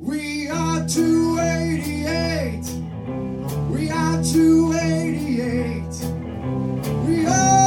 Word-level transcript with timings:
We 0.00 0.48
are 0.48 0.86
288. 0.88 2.64
We 3.70 3.90
are 3.90 4.22
288. 4.22 5.84
We 7.06 7.26
are 7.26 7.59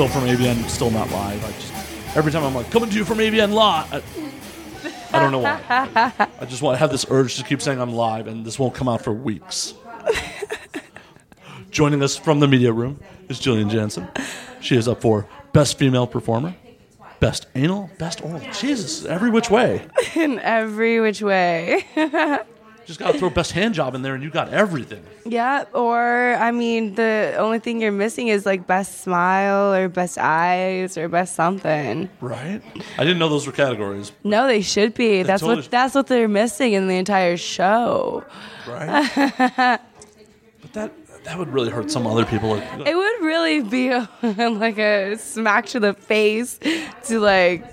still 0.00 0.08
from 0.08 0.26
AVN, 0.30 0.66
still 0.70 0.90
not 0.90 1.10
live. 1.10 1.44
I 1.44 1.52
just 1.60 2.16
every 2.16 2.32
time 2.32 2.42
I'm 2.42 2.54
like 2.54 2.70
coming 2.70 2.88
to 2.88 2.96
you 2.96 3.04
from 3.04 3.18
AVN 3.18 3.52
live. 3.52 3.92
I, 3.92 4.02
I 5.14 5.20
don't 5.20 5.30
know 5.30 5.40
why. 5.40 5.60
I 6.40 6.46
just 6.46 6.62
want 6.62 6.76
to 6.76 6.78
have 6.78 6.90
this 6.90 7.04
urge 7.10 7.36
to 7.36 7.44
keep 7.44 7.60
saying 7.60 7.78
I'm 7.78 7.92
live, 7.92 8.26
and 8.26 8.42
this 8.42 8.58
won't 8.58 8.72
come 8.72 8.88
out 8.88 9.04
for 9.04 9.12
weeks. 9.12 9.74
Joining 11.70 12.02
us 12.02 12.16
from 12.16 12.40
the 12.40 12.48
media 12.48 12.72
room 12.72 12.98
is 13.28 13.38
Jillian 13.40 13.68
Janson. 13.68 14.08
She 14.62 14.74
is 14.74 14.88
up 14.88 15.02
for 15.02 15.28
best 15.52 15.78
female 15.78 16.06
performer, 16.06 16.54
best 17.18 17.46
anal, 17.54 17.90
best 17.98 18.24
oral. 18.24 18.40
Jesus, 18.54 19.04
every 19.04 19.28
which 19.28 19.50
way. 19.50 19.86
in 20.14 20.38
every 20.38 20.98
which 21.00 21.20
way. 21.20 21.84
Just 22.86 22.98
got 22.98 23.12
to 23.12 23.18
throw 23.18 23.30
best 23.30 23.52
hand 23.52 23.74
job 23.74 23.94
in 23.94 24.02
there, 24.02 24.14
and 24.14 24.22
you 24.22 24.30
got 24.30 24.52
everything. 24.52 25.04
yeah, 25.24 25.64
or 25.72 26.34
I 26.34 26.50
mean, 26.50 26.94
the 26.96 27.34
only 27.38 27.58
thing 27.60 27.80
you're 27.80 27.92
missing 27.92 28.28
is 28.28 28.44
like 28.44 28.66
best 28.66 29.02
smile 29.02 29.72
or 29.72 29.88
best 29.88 30.18
eyes 30.18 30.96
or 30.98 31.08
best 31.08 31.34
something. 31.36 32.08
Right? 32.20 32.60
I 32.98 33.04
didn't 33.04 33.18
know 33.18 33.28
those 33.28 33.46
were 33.46 33.52
categories. 33.52 34.10
No, 34.24 34.46
they 34.46 34.60
should 34.62 34.94
be. 34.94 35.22
That's 35.22 35.40
totally- 35.40 35.62
what 35.62 35.70
that's 35.70 35.94
what 35.94 36.06
they're 36.08 36.26
missing 36.28 36.72
in 36.72 36.88
the 36.88 36.96
entire 36.96 37.36
show. 37.36 38.24
right? 38.66 39.10
but 39.56 40.72
that 40.72 40.90
that 41.24 41.38
would 41.38 41.48
really 41.52 41.70
hurt 41.70 41.90
some 41.90 42.06
other 42.06 42.24
people. 42.24 42.50
Like, 42.56 42.86
It 42.86 42.96
would 42.96 43.20
really 43.20 43.62
be 43.62 43.88
a, 43.88 44.08
like 44.50 44.78
a 44.78 45.16
smack 45.16 45.66
to 45.66 45.80
the 45.80 45.92
face 45.94 46.58
to 47.04 47.20
like 47.20 47.64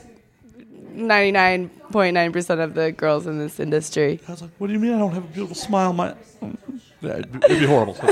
99.9% 1.91 2.63
of 2.63 2.73
the 2.73 2.91
girls 2.91 3.27
in 3.27 3.39
this 3.39 3.59
industry. 3.59 4.19
I 4.27 4.31
was 4.31 4.41
like, 4.41 4.51
"What 4.57 4.67
do 4.67 4.73
you 4.73 4.79
mean 4.79 4.93
I 4.93 4.99
don't 4.99 5.13
have 5.13 5.23
a 5.25 5.27
beautiful 5.27 5.55
smile?" 5.55 5.93
My, 5.93 6.13
yeah, 7.01 7.11
it'd, 7.17 7.31
be- 7.31 7.45
it'd 7.45 7.59
be 7.59 7.65
horrible. 7.65 7.97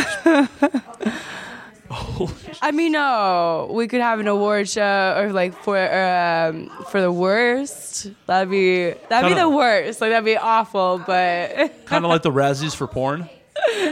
I 2.62 2.72
mean, 2.74 2.94
no, 2.94 3.70
we 3.72 3.88
could 3.88 4.02
have 4.02 4.20
an 4.20 4.28
award 4.28 4.68
show 4.68 5.16
or 5.18 5.32
like 5.32 5.54
for 5.62 5.78
um, 5.78 6.70
for 6.90 7.00
the 7.00 7.12
worst. 7.12 8.10
That'd 8.26 8.50
be 8.50 8.86
that'd 9.10 9.30
be 9.30 9.36
Kinda- 9.36 9.42
the 9.42 9.50
worst. 9.50 10.02
Like 10.02 10.10
that'd 10.12 10.26
be 10.26 10.36
awful. 10.38 11.00
But 11.06 11.56
kind 11.86 12.04
of 12.04 12.10
like 12.10 12.24
the 12.24 12.32
Razzies 12.32 12.76
for 12.76 12.88
porn. 12.88 13.30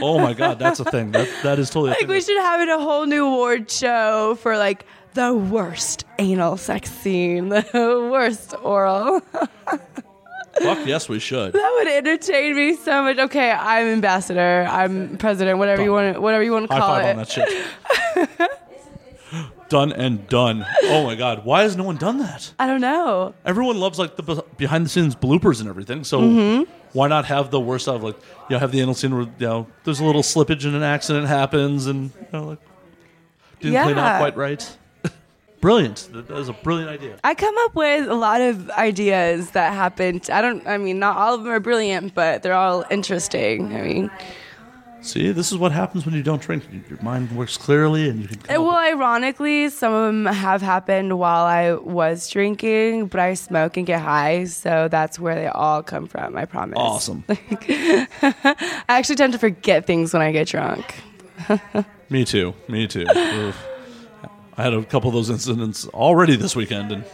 Oh 0.02 0.18
my 0.18 0.34
god, 0.34 0.58
that's 0.58 0.80
a 0.80 0.84
thing. 0.84 1.12
That 1.12 1.28
that 1.44 1.58
is 1.58 1.70
totally. 1.70 1.90
A 1.92 1.94
like 1.94 2.08
we 2.08 2.20
should 2.20 2.40
have 2.40 2.60
it 2.60 2.68
a 2.68 2.78
whole 2.78 3.06
new 3.06 3.26
award 3.26 3.70
show 3.70 4.34
for 4.40 4.58
like 4.58 4.84
the 5.14 5.32
worst 5.34 6.03
anal 6.18 6.56
sex 6.56 6.90
scene, 6.90 7.48
the 7.48 8.08
worst 8.10 8.54
oral. 8.62 9.20
Fuck 10.62 10.86
yes, 10.86 11.08
we 11.08 11.18
should. 11.18 11.52
that 11.52 11.74
would 11.78 11.88
entertain 11.92 12.54
me 12.54 12.76
so 12.76 13.02
much. 13.02 13.18
Okay, 13.18 13.50
I'm 13.50 13.86
ambassador. 13.88 14.66
I'm 14.70 15.16
president. 15.18 15.58
Whatever 15.58 15.82
you 15.82 15.92
want. 15.92 16.20
Whatever 16.22 16.44
you 16.44 16.52
want 16.52 16.68
to 16.68 16.74
High 16.74 16.80
call 16.80 16.94
five 16.94 17.04
it. 17.06 17.10
on 17.10 17.16
that 17.16 17.28
shit. 17.28 18.48
done 19.68 19.92
and 19.92 20.26
done. 20.28 20.64
Oh 20.84 21.04
my 21.04 21.14
god, 21.16 21.44
why 21.44 21.62
has 21.62 21.76
no 21.76 21.84
one 21.84 21.96
done 21.96 22.18
that? 22.18 22.52
I 22.58 22.66
don't 22.66 22.80
know. 22.80 23.34
Everyone 23.44 23.78
loves 23.80 23.98
like 23.98 24.16
the 24.16 24.22
be- 24.22 24.40
behind 24.56 24.84
the 24.86 24.88
scenes 24.90 25.16
bloopers 25.16 25.60
and 25.60 25.68
everything. 25.68 26.04
So 26.04 26.20
Mm-hmm. 26.20 26.70
why 26.92 27.08
not 27.08 27.24
have 27.24 27.50
the 27.50 27.60
worst 27.60 27.88
of 27.88 28.02
like 28.04 28.16
you 28.48 28.54
know 28.54 28.58
have 28.60 28.70
the 28.70 28.80
anal 28.80 28.94
scene 28.94 29.12
where 29.12 29.22
you 29.24 29.32
know 29.40 29.66
there's 29.84 29.98
a 30.00 30.04
little 30.04 30.22
slippage 30.22 30.64
and 30.64 30.76
an 30.76 30.82
accident 30.84 31.26
happens 31.26 31.86
and 31.86 32.10
you 32.20 32.26
know 32.32 32.44
like 32.44 32.58
didn't 33.60 33.82
clean 33.82 33.98
out 33.98 34.04
Yeah. 34.04 34.18
quite 34.18 34.36
right. 34.36 34.76
Brilliant. 35.64 36.08
That 36.12 36.28
was 36.28 36.48
a 36.48 36.52
brilliant 36.52 36.90
idea. 36.90 37.18
I 37.24 37.34
come 37.34 37.54
up 37.58 37.74
with 37.74 38.08
a 38.08 38.14
lot 38.14 38.40
of 38.40 38.70
ideas 38.70 39.50
that 39.52 39.72
happened. 39.72 40.28
I 40.30 40.40
don't. 40.40 40.66
I 40.66 40.78
mean, 40.78 40.98
not 40.98 41.16
all 41.16 41.34
of 41.34 41.42
them 41.42 41.52
are 41.52 41.60
brilliant, 41.60 42.14
but 42.14 42.42
they're 42.42 42.52
all 42.52 42.84
interesting. 42.90 43.74
I 43.74 43.82
mean, 43.82 44.10
See, 45.04 45.32
this 45.32 45.52
is 45.52 45.58
what 45.58 45.70
happens 45.70 46.06
when 46.06 46.14
you 46.14 46.22
don't 46.22 46.40
drink. 46.40 46.64
Your 46.88 47.00
mind 47.02 47.30
works 47.36 47.58
clearly, 47.58 48.08
and 48.08 48.22
you 48.22 48.28
can. 48.28 48.40
Well, 48.62 48.74
ironically, 48.74 49.68
some 49.68 49.92
of 49.92 50.06
them 50.06 50.24
have 50.24 50.62
happened 50.62 51.18
while 51.18 51.44
I 51.44 51.74
was 51.74 52.30
drinking, 52.30 53.08
but 53.08 53.20
I 53.20 53.34
smoke 53.34 53.76
and 53.76 53.86
get 53.86 54.00
high, 54.00 54.44
so 54.44 54.88
that's 54.88 55.18
where 55.18 55.34
they 55.34 55.46
all 55.46 55.82
come 55.82 56.06
from. 56.06 56.38
I 56.38 56.46
promise. 56.46 56.78
awesome. 56.78 57.22
I 57.28 58.84
actually 58.88 59.16
tend 59.16 59.34
to 59.34 59.38
forget 59.38 59.86
things 59.86 60.14
when 60.14 60.22
I 60.22 60.32
get 60.32 60.48
drunk. 60.48 60.94
Me 62.08 62.24
too. 62.24 62.54
Me 62.66 62.86
too. 62.86 63.04
I 64.56 64.62
had 64.62 64.72
a 64.74 64.82
couple 64.84 65.08
of 65.08 65.14
those 65.14 65.30
incidents 65.30 65.86
already 65.88 66.36
this 66.36 66.54
weekend, 66.54 66.92
and 66.92 67.04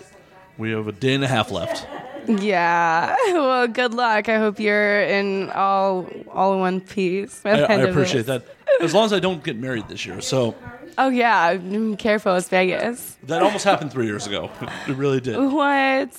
we 0.59 0.71
have 0.73 0.87
a 0.87 0.93
day 0.93 1.15
and 1.15 1.25
a 1.25 1.29
half 1.29 1.51
left. 1.51 1.87
Yeah. 2.27 3.17
Well, 3.33 3.67
good 3.69 3.95
luck. 3.95 4.29
I 4.29 4.39
hope 4.39 4.59
you're 4.61 5.03
in 5.03 5.51
all 5.51 6.07
all 6.31 6.55
in 6.55 6.61
one 6.61 6.81
piece. 6.81 7.41
I, 7.45 7.51
I 7.51 7.75
appreciate 7.77 8.27
that. 8.27 8.45
As 8.81 8.93
long 8.95 9.05
as 9.07 9.13
I 9.13 9.19
don't 9.21 9.43
get 9.43 9.57
married 9.57 9.89
this 9.89 10.05
year. 10.07 10.21
So 10.21 10.55
Oh 10.99 11.09
yeah. 11.09 11.55
Mm, 11.57 11.99
Careful, 11.99 12.35
it's 12.37 12.49
Vegas. 12.49 13.17
that 13.25 13.43
almost 13.43 13.65
happened 13.65 13.93
three 13.93 14.07
years 14.07 14.27
ago. 14.27 14.51
It 14.89 14.97
really 14.97 15.21
did. 15.21 15.37
What? 15.39 16.13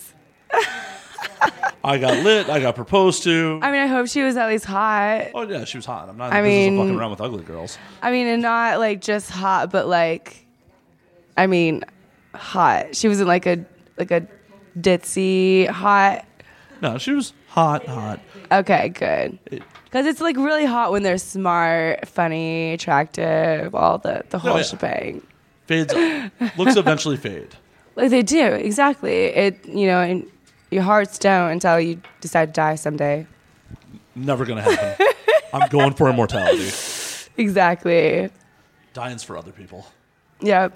I 1.84 1.98
got 1.98 2.24
lit. 2.24 2.50
I 2.50 2.60
got 2.60 2.76
proposed 2.76 3.24
to. 3.24 3.60
I 3.62 3.72
mean, 3.72 3.82
I 3.82 3.88
hope 3.88 4.08
she 4.08 4.22
was 4.24 4.38
at 4.38 4.48
least 4.48 4.66
hot. 4.66 5.28
oh 5.34 5.48
yeah, 5.48 5.66
she 5.66 5.78
was 5.78 5.86
hot. 5.86 6.10
I'm 6.10 6.18
not 6.18 6.32
I 6.32 6.42
the 6.42 6.48
business 6.48 6.68
of 6.68 6.74
mean- 6.74 6.78
fucking 6.88 7.00
around 7.00 7.12
with 7.12 7.22
ugly 7.22 7.44
girls. 7.44 7.78
I 8.02 8.12
mean, 8.12 8.28
and 8.28 8.42
not 8.42 8.80
like 8.80 9.02
just 9.02 9.30
hot, 9.30 9.72
but 9.72 9.88
like, 9.88 10.41
I 11.38 11.48
mean, 11.48 11.84
hot. 12.34 12.96
She 12.96 13.08
wasn't 13.08 13.28
like 13.28 13.46
a 13.46 13.66
like 13.98 14.12
a 14.12 14.28
ditzy 14.78 15.68
hot. 15.68 16.26
No, 16.82 16.98
she 16.98 17.12
was 17.12 17.34
hot, 17.48 17.86
hot. 17.86 18.20
Okay, 18.52 18.90
good. 18.90 19.40
Because 19.86 20.06
it's 20.06 20.22
like 20.22 20.36
really 20.38 20.66
hot 20.66 20.92
when 20.92 21.04
they're 21.04 21.18
smart, 21.18 22.08
funny, 22.08 22.74
attractive, 22.74 23.76
all 23.76 23.98
the 23.98 24.24
the 24.30 24.40
whole 24.40 24.58
yeah. 24.58 24.64
shebang. 24.64 25.28
Fades. 25.68 25.94
looks 26.58 26.76
eventually 26.76 27.18
fade. 27.18 27.56
Like 27.96 28.10
they 28.10 28.24
do 28.24 28.46
exactly. 28.46 29.26
It 29.26 29.66
you 29.68 29.88
know, 29.88 30.00
and 30.02 30.26
your 30.70 30.84
hearts 30.84 31.18
don't 31.18 31.52
until 31.52 31.80
you 31.80 32.02
decide 32.22 32.48
to 32.48 32.54
die 32.54 32.76
someday. 32.76 33.28
Never 34.16 34.46
gonna 34.46 34.62
happen. 34.62 35.08
I'm 35.54 35.70
going 35.70 35.94
for 35.94 36.10
immortality. 36.10 36.72
Exactly. 37.38 38.30
Dying's 38.94 39.24
for 39.24 39.38
other 39.38 39.54
people. 39.54 39.88
Yep. 40.42 40.74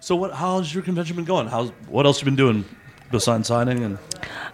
So 0.00 0.16
what? 0.16 0.34
How's 0.34 0.74
your 0.74 0.82
convention 0.82 1.16
been 1.16 1.24
going? 1.24 1.46
How's 1.48 1.70
what 1.88 2.04
else 2.04 2.20
you 2.20 2.26
been 2.26 2.36
doing 2.36 2.64
besides 3.10 3.48
signing 3.48 3.82
and? 3.82 3.98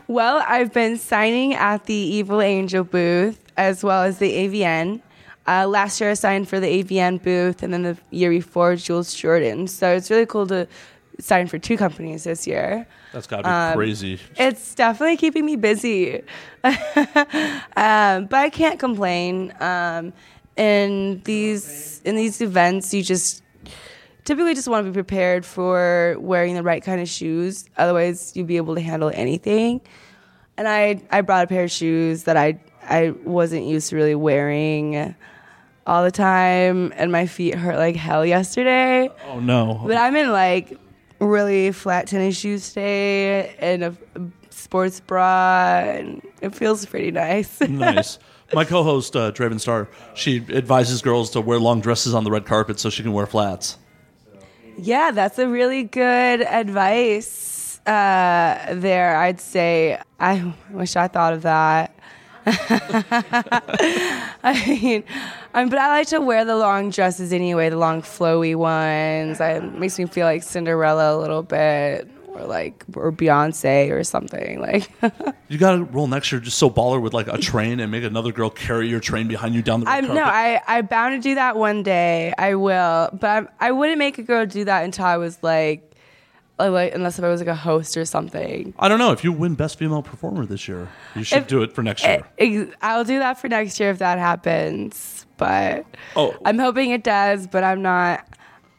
Well, 0.06 0.44
I've 0.46 0.72
been 0.72 0.96
signing 0.96 1.55
at 1.55 1.87
the 1.87 1.94
Evil 1.94 2.40
Angel 2.40 2.84
booth 2.84 3.40
as 3.56 3.82
well 3.82 4.02
as 4.05 4.19
the 4.19 4.31
AVN. 4.32 5.00
Uh, 5.49 5.67
last 5.67 6.00
year, 6.00 6.11
I 6.11 6.14
signed 6.14 6.49
for 6.49 6.61
the 6.61 6.67
AVN 6.84 7.20
booth, 7.22 7.62
and 7.64 7.72
then 7.72 7.82
the 7.82 7.96
year 8.11 8.31
before, 8.31 8.76
Jules 8.76 9.12
Jordan. 9.14 9.66
So 9.66 9.90
it's 9.93 10.08
really 10.11 10.26
cool 10.26 10.46
to 10.49 10.69
sign 11.19 11.49
for 11.49 11.58
two 11.58 11.76
companies 11.76 12.25
this 12.25 12.46
year. 12.46 12.87
That's 13.12 13.26
got 13.26 13.38
to 13.38 13.43
be 13.43 13.49
Um, 13.49 13.75
crazy. 13.75 14.20
It's 14.37 14.75
definitely 14.76 15.16
keeping 15.16 15.44
me 15.44 15.56
busy, 15.56 16.23
um, 16.62 16.73
but 17.75 18.34
I 18.34 18.50
can't 18.52 18.78
complain. 18.78 19.52
Um, 19.58 20.12
in 20.60 21.22
these 21.24 22.02
in 22.04 22.16
these 22.16 22.40
events, 22.40 22.92
you 22.92 23.02
just 23.02 23.42
typically 24.24 24.54
just 24.54 24.68
want 24.68 24.84
to 24.84 24.90
be 24.90 24.94
prepared 24.94 25.46
for 25.46 26.16
wearing 26.20 26.54
the 26.54 26.62
right 26.62 26.82
kind 26.84 27.00
of 27.00 27.08
shoes. 27.08 27.64
Otherwise, 27.78 28.32
you'll 28.36 28.46
be 28.46 28.58
able 28.58 28.74
to 28.74 28.80
handle 28.80 29.10
anything. 29.14 29.80
And 30.56 30.68
I 30.68 31.02
I 31.10 31.22
brought 31.22 31.44
a 31.44 31.46
pair 31.46 31.64
of 31.64 31.70
shoes 31.70 32.24
that 32.24 32.36
I 32.36 32.60
I 32.82 33.10
wasn't 33.24 33.64
used 33.64 33.88
to 33.90 33.96
really 33.96 34.14
wearing. 34.14 35.14
all 35.86 36.04
the 36.04 36.10
time, 36.12 36.92
and 36.94 37.10
my 37.10 37.26
feet 37.26 37.54
hurt 37.54 37.76
like 37.76 37.96
hell 37.96 38.24
yesterday. 38.24 39.10
Oh 39.26 39.40
no. 39.40 39.80
But 39.86 39.96
I'm 39.96 40.14
in 40.14 40.30
like 40.30 40.78
really 41.18 41.72
flat 41.72 42.06
tennis 42.06 42.38
shoes 42.38 42.68
today 42.68 43.56
and 43.58 43.82
a, 43.84 43.96
a 44.14 44.20
sports 44.50 45.00
bra, 45.00 45.80
and 45.84 46.22
it 46.42 46.54
feels 46.54 46.84
pretty 46.86 47.10
nice. 47.10 47.60
nice. 47.68 48.18
My 48.52 48.64
co-host 48.64 49.14
uh, 49.14 49.31
Draven 49.32 49.61
Star, 49.61 49.88
she 50.14 50.44
advises 50.50 51.02
girls 51.02 51.31
to 51.31 51.41
wear 51.41 51.58
long 51.58 51.81
dresses 51.81 52.14
on 52.14 52.25
the 52.25 52.31
red 52.31 52.47
carpet 52.47 52.81
so 52.81 52.91
she 52.91 53.02
can 53.02 53.12
wear 53.12 53.26
flats. 53.26 53.79
yeah, 54.76 55.11
that's 55.12 55.38
a 55.38 55.47
really 55.49 55.85
good 55.85 56.41
advice 56.43 57.81
uh, 57.87 58.75
there. 58.75 59.17
I'd 59.17 59.41
say 59.41 60.00
I 60.19 60.52
wish 60.70 60.97
I 60.97 61.06
thought 61.08 61.32
of 61.35 61.43
that. 61.43 61.94
I 64.43 64.64
mean, 64.67 65.05
um, 65.55 65.69
but 65.69 65.79
I 65.79 65.88
like 65.88 66.08
to 66.08 66.20
wear 66.20 66.44
the 66.44 66.56
long 66.56 66.91
dresses 66.91 67.32
anyway, 67.32 67.69
the 67.69 67.76
long 67.76 68.02
flowy 68.02 68.56
ones. 68.56 69.41
I, 69.41 69.52
it 69.58 69.75
makes 69.79 69.99
me 69.99 70.06
feel 70.06 70.26
like 70.26 70.43
Cinderella 70.43 71.17
a 71.17 71.19
little 71.19 71.43
bit, 71.43 72.08
or 72.34 72.44
like 72.46 72.84
or 72.94 73.10
Beyonce 73.12 73.90
or 73.90 74.02
something. 74.04 74.60
Like 74.60 74.90
You 75.48 75.58
got 75.58 75.72
to 75.76 75.84
roll 75.84 76.06
next 76.06 76.30
year 76.32 76.40
just 76.40 76.58
so 76.58 76.70
baller 76.70 77.00
with 77.02 77.12
like 77.14 77.28
a 77.28 77.38
train 77.38 77.80
and 77.80 77.90
make 77.90 78.04
another 78.04 78.32
girl 78.32 78.50
carry 78.50 78.88
your 78.88 79.00
train 79.00 79.28
behind 79.28 79.54
you 79.54 79.62
down 79.62 79.80
the 79.80 79.88
I'm 79.88 80.06
carpet. 80.06 80.22
no, 80.22 80.28
I 80.30 80.60
I 80.66 80.82
bound 80.82 81.20
to 81.22 81.28
do 81.28 81.34
that 81.34 81.56
one 81.56 81.82
day. 81.82 82.32
I 82.38 82.54
will, 82.54 83.10
but 83.12 83.26
I'm, 83.28 83.48
I 83.58 83.72
wouldn't 83.72 83.98
make 83.98 84.18
a 84.18 84.22
girl 84.22 84.46
do 84.46 84.64
that 84.64 84.84
until 84.84 85.04
I 85.06 85.16
was 85.16 85.38
like, 85.42 85.86
like, 86.58 86.94
unless 86.94 87.18
if 87.18 87.24
I 87.24 87.28
was 87.28 87.40
like 87.40 87.48
a 87.48 87.54
host 87.54 87.96
or 87.96 88.04
something. 88.04 88.74
I 88.78 88.88
don't 88.88 88.98
know 88.98 89.12
if 89.12 89.24
you 89.24 89.32
win 89.32 89.54
best 89.54 89.78
female 89.78 90.02
performer 90.02 90.44
this 90.44 90.68
year. 90.68 90.88
You 91.16 91.24
should 91.24 91.38
If- 91.38 91.46
do 91.48 91.62
it 91.62 91.72
for 91.72 91.82
next 91.82 92.04
year. 92.04 92.22
Eh, 92.38 92.44
ex- 92.64 92.72
I'll 92.82 93.04
do 93.04 93.18
that 93.18 93.40
for 93.40 93.48
next 93.48 93.80
year 93.80 93.90
if 93.90 93.98
that 94.00 94.18
happens. 94.18 95.24
But 95.38 95.86
Oh. 96.16 96.36
I'm 96.44 96.58
hoping 96.58 96.90
it 96.90 97.02
does. 97.02 97.46
But 97.46 97.64
I'm 97.64 97.80
not. 97.80 98.26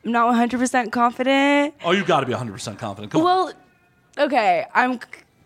I'm 0.03 0.11
not 0.11 0.27
100 0.27 0.59
percent 0.59 0.91
confident. 0.91 1.75
oh, 1.83 1.91
you 1.91 2.03
got 2.03 2.21
to 2.21 2.25
be 2.25 2.33
100% 2.33 2.77
confident. 2.77 3.11
Come 3.11 3.21
on. 3.21 3.25
Well, 3.25 3.53
okay. 4.17 4.65
I'm 4.73 4.99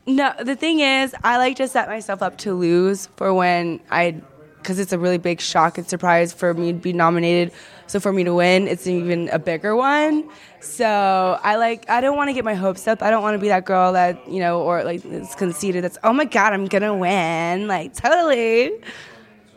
no. 0.07 0.33
The 0.41 0.55
thing 0.55 0.79
is, 0.79 1.15
I 1.23 1.37
like 1.37 1.57
to 1.57 1.67
set 1.67 1.87
myself 1.89 2.21
up 2.21 2.37
to 2.39 2.53
lose 2.53 3.07
for 3.17 3.33
when 3.33 3.79
I, 3.91 4.21
because 4.57 4.79
it's 4.79 4.93
a 4.93 4.99
really 4.99 5.17
big 5.17 5.41
shock 5.41 5.77
and 5.77 5.87
surprise 5.87 6.31
for 6.31 6.53
me 6.53 6.71
to 6.71 6.77
be 6.77 6.93
nominated. 6.93 7.51
So 7.87 7.99
for 7.99 8.11
me 8.13 8.23
to 8.23 8.33
win, 8.33 8.67
it's 8.67 8.87
even 8.87 9.29
a 9.29 9.39
bigger 9.39 9.75
one. 9.75 10.29
So 10.59 11.39
I 11.43 11.57
like. 11.57 11.89
I 11.89 12.01
don't 12.01 12.15
want 12.15 12.29
to 12.29 12.33
get 12.33 12.45
my 12.45 12.55
hopes 12.55 12.87
up. 12.87 13.03
I 13.03 13.09
don't 13.11 13.21
want 13.21 13.35
to 13.35 13.39
be 13.39 13.49
that 13.49 13.65
girl 13.65 13.93
that 13.93 14.27
you 14.29 14.39
know, 14.39 14.61
or 14.61 14.83
like 14.83 15.03
is 15.05 15.35
conceited. 15.35 15.83
That's 15.83 15.97
oh 16.03 16.13
my 16.13 16.25
god, 16.25 16.53
I'm 16.53 16.65
gonna 16.65 16.95
win. 16.95 17.67
Like 17.67 17.93
totally. 17.93 18.71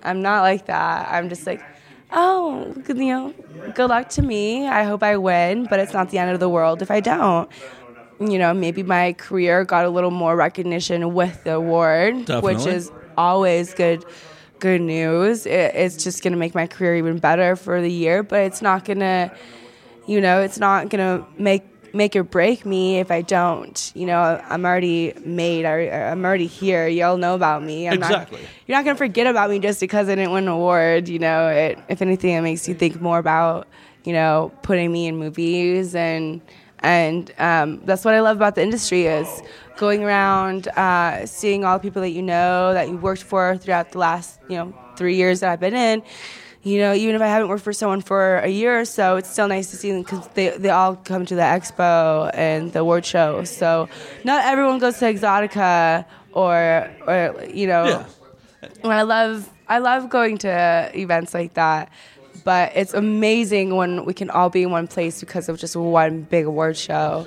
I'm 0.03 0.23
not 0.23 0.43
like 0.43 0.67
that. 0.67 1.09
I'm 1.13 1.29
just 1.29 1.47
like. 1.47 1.63
Oh, 2.11 2.73
good- 2.85 2.97
you 2.99 3.07
know, 3.07 3.35
good 3.75 3.89
luck 3.91 4.09
to 4.11 4.23
me. 4.23 4.67
I 4.67 4.85
hope 4.85 5.03
I 5.03 5.17
win, 5.17 5.67
but 5.67 5.79
it's 5.81 5.93
not 5.93 6.11
the 6.11 6.19
end 6.19 6.31
of 6.31 6.41
the 6.41 6.49
world 6.49 6.83
if 6.83 6.91
I 6.91 7.01
don't 7.01 7.51
you 8.21 8.39
know, 8.39 8.53
maybe 8.53 8.83
my 8.83 9.13
career 9.13 9.65
got 9.65 9.85
a 9.85 9.89
little 9.91 10.11
more 10.11 10.35
recognition 10.37 11.15
with 11.15 11.45
the 11.45 11.55
award, 11.55 12.27
which 12.43 12.67
is 12.67 12.91
always 13.17 13.75
good 13.75 14.05
good 14.59 14.81
news. 14.81 15.47
It, 15.47 15.75
it's 15.75 16.03
just 16.03 16.23
going 16.23 16.33
to 16.33 16.39
make 16.39 16.55
my 16.55 16.67
career 16.67 16.97
even 16.97 17.19
better 17.19 17.55
for 17.57 17.81
the 17.81 17.91
year, 17.91 18.25
but 18.25 18.41
it's 18.41 18.61
not 18.61 18.85
going 18.85 18.99
to 19.01 19.31
you 20.07 20.21
know, 20.21 20.41
it's 20.41 20.59
not 20.59 20.89
going 20.89 21.01
to 21.21 21.27
make 21.41 21.65
make 21.99 22.17
or 22.17 22.23
break 22.23 22.65
me 22.65 22.99
if 22.99 23.11
I 23.11 23.21
don't. 23.21 23.93
You 23.95 24.07
know, 24.07 24.19
I'm 24.49 24.65
already 24.65 25.13
made. 25.25 25.67
I, 25.67 26.11
I'm 26.11 26.25
already 26.25 26.47
here. 26.47 26.89
Y'all 26.89 27.19
know 27.19 27.35
about 27.35 27.63
me. 27.63 27.89
I'm 27.89 27.95
Exactly. 27.95 28.41
Not, 28.41 28.51
you're 28.67 28.79
not 28.79 28.85
going 28.85 28.97
to 28.97 28.99
forget 28.99 29.27
about 29.27 29.51
me 29.51 29.59
just 29.59 29.81
because 29.81 30.09
I 30.09 30.15
didn't 30.15 30.33
win 30.33 30.45
an 30.45 30.49
award. 30.49 31.09
You 31.09 31.19
know, 31.19 31.49
it, 31.49 31.79
if 31.89 32.01
anything, 32.01 32.35
it 32.35 32.41
makes 32.41 32.67
you 32.67 32.75
think 32.75 33.03
more 33.03 33.19
about, 33.19 33.67
you 34.05 34.15
know, 34.15 34.51
putting 34.63 34.91
me 34.91 35.09
in 35.09 35.19
movies 35.19 35.95
and 35.95 36.41
and 36.81 37.33
um, 37.39 37.85
that's 37.85 38.05
what 38.05 38.15
I 38.15 38.21
love 38.21 38.37
about 38.37 38.55
the 38.55 38.63
industry 38.63 39.07
is 39.07 39.43
going 39.77 40.05
around, 40.05 40.69
uh, 40.69 41.27
seeing 41.27 41.65
all 41.65 41.77
the 41.77 41.83
people 41.83 42.01
that 42.03 42.11
you 42.11 42.23
know 42.23 42.73
that 42.73 42.89
you 42.89 42.97
worked 42.97 43.25
for 43.25 43.57
throughout 43.57 43.91
the 43.91 43.99
last, 43.99 44.39
you 44.49 44.57
know, 44.57 44.73
three 44.97 45.17
years 45.17 45.41
that 45.41 45.51
I've 45.51 45.59
been 45.59 45.75
in 45.75 46.05
you 46.69 46.79
know, 46.79 46.93
even 46.95 47.15
if 47.15 47.23
I 47.23 47.27
haven't 47.27 47.49
worked 47.49 47.65
for 47.65 47.73
someone 47.73 48.01
for 48.01 48.39
a 48.39 48.49
year 48.49 48.79
or 48.81 48.85
so, 48.85 49.17
it's 49.17 49.31
still 49.31 49.49
nice 49.49 49.71
to 49.71 49.77
see 49.77 49.91
them 49.93 50.03
because 50.03 50.27
they, 50.35 50.51
they 50.51 50.71
all 50.71 50.97
come 50.97 51.25
to 51.27 51.35
the 51.35 51.43
expo 51.43 52.31
and 52.35 52.73
the 52.73 52.81
award 52.81 53.05
show. 53.07 53.45
So 53.45 53.89
not 54.25 54.45
everyone 54.45 54.79
goes 54.79 54.99
to 54.99 55.07
Exxxotica 55.07 56.05
or, 56.33 56.91
or 57.07 57.45
you 57.53 57.67
know, 57.67 57.87
Yeah. 57.87 58.05
and 58.83 58.93
I 58.93 59.03
love 59.03 59.49
I 59.69 59.79
love 59.79 60.09
going 60.09 60.39
to 60.39 60.91
events 60.95 61.35
like 61.35 61.55
that. 61.55 61.91
But 62.45 62.73
it's 62.75 62.95
amazing 62.95 63.75
when 63.77 64.05
we 64.05 64.15
can 64.15 64.31
all 64.31 64.49
be 64.49 64.63
in 64.63 64.71
one 64.71 64.87
place 64.89 65.21
because 65.21 65.49
of 65.49 65.59
just 65.59 65.77
one 65.77 66.23
big 66.23 66.47
award 66.47 66.77
show. 66.77 67.27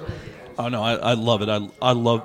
Oh 0.58 0.68
no, 0.70 0.82
I, 0.82 0.94
I 0.96 1.14
love 1.14 1.42
it. 1.42 1.50
I, 1.50 1.68
I 1.82 1.92
love 1.92 2.24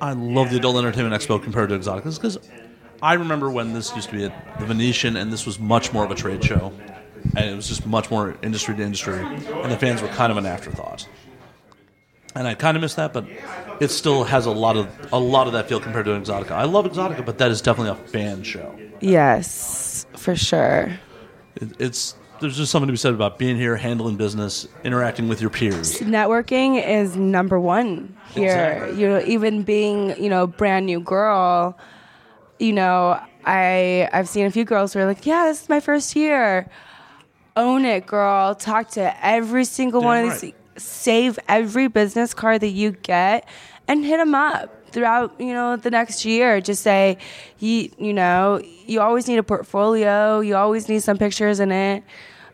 I 0.00 0.12
love 0.12 0.50
the 0.50 0.56
Adult 0.56 0.76
Entertainment 0.76 1.14
Expo 1.14 1.42
compared 1.42 1.68
to 1.70 1.78
Exxxotica 1.78 2.04
because 2.20 2.38
I 3.02 3.14
remember 3.14 3.50
when 3.50 3.72
this 3.72 3.94
used 3.94 4.08
to 4.10 4.16
be 4.16 4.24
at 4.24 4.58
the 4.58 4.66
Venetian 4.66 5.16
and 5.16 5.32
this 5.32 5.46
was 5.46 5.58
much 5.58 5.92
more 5.92 6.04
of 6.04 6.10
a 6.10 6.14
trade 6.14 6.42
show, 6.42 6.72
and 7.36 7.50
it 7.50 7.54
was 7.54 7.68
just 7.68 7.86
much 7.86 8.10
more 8.10 8.36
industry 8.42 8.74
to 8.76 8.82
industry, 8.82 9.18
and 9.18 9.70
the 9.70 9.76
fans 9.76 10.02
were 10.02 10.08
kind 10.08 10.30
of 10.30 10.38
an 10.38 10.46
afterthought. 10.46 11.08
And 12.34 12.46
I 12.46 12.54
kind 12.54 12.76
of 12.76 12.82
miss 12.82 12.94
that, 12.94 13.12
but 13.14 13.26
it 13.80 13.88
still 13.88 14.24
has 14.24 14.46
a 14.46 14.50
lot 14.50 14.76
of 14.76 14.88
a 15.12 15.18
lot 15.18 15.46
of 15.46 15.54
that 15.54 15.68
feel 15.68 15.80
compared 15.80 16.04
to 16.04 16.12
Exxxotica. 16.12 16.50
I 16.50 16.64
love 16.64 16.84
Exxxotica, 16.84 17.24
but 17.24 17.38
that 17.38 17.50
is 17.50 17.62
definitely 17.62 17.92
a 17.92 18.08
fan 18.08 18.42
show. 18.42 18.78
Yes, 19.00 20.06
for 20.12 20.36
sure. 20.36 20.98
It, 21.56 21.80
it's 21.80 22.14
there's 22.40 22.56
just 22.56 22.70
something 22.70 22.88
to 22.88 22.92
be 22.92 22.98
said 22.98 23.14
about 23.14 23.38
being 23.38 23.56
here, 23.56 23.76
handling 23.76 24.16
business, 24.16 24.68
interacting 24.84 25.28
with 25.28 25.40
your 25.40 25.48
peers. 25.48 25.98
networking 26.00 26.86
is 26.86 27.16
number 27.16 27.58
one 27.58 28.14
here. 28.30 28.48
Exactly. 28.48 29.00
You 29.00 29.08
know, 29.08 29.22
even 29.26 29.62
being 29.62 30.22
you 30.22 30.28
know 30.28 30.46
brand 30.46 30.86
new 30.86 31.00
girl, 31.00 31.78
you 32.58 32.72
know, 32.72 33.20
I 33.44 34.08
I've 34.12 34.28
seen 34.28 34.46
a 34.46 34.50
few 34.50 34.64
girls 34.64 34.92
who 34.92 35.00
are 35.00 35.06
like, 35.06 35.26
yeah, 35.26 35.46
this 35.46 35.62
is 35.62 35.68
my 35.68 35.80
first 35.80 36.16
year. 36.16 36.68
Own 37.56 37.84
it, 37.84 38.06
girl. 38.06 38.54
Talk 38.54 38.90
to 38.92 39.24
every 39.24 39.64
single 39.64 40.02
one 40.02 40.24
Damn 40.24 40.32
of 40.32 40.40
these. 40.40 40.52
Save 40.76 41.38
every 41.48 41.88
business 41.88 42.34
card 42.34 42.60
that 42.60 42.68
you 42.68 42.90
get 42.90 43.48
and 43.88 44.04
hit 44.04 44.18
them 44.18 44.34
up 44.34 44.72
throughout 44.90 45.34
you 45.40 45.52
know 45.52 45.76
the 45.76 45.90
next 45.90 46.24
year 46.24 46.60
just 46.60 46.82
say 46.82 47.18
you 47.58 47.90
you 47.98 48.12
know 48.12 48.60
you 48.86 49.00
always 49.00 49.26
need 49.26 49.36
a 49.36 49.42
portfolio 49.42 50.40
you 50.40 50.54
always 50.54 50.88
need 50.88 51.02
some 51.02 51.18
pictures 51.18 51.60
in 51.60 51.72
it 51.72 52.04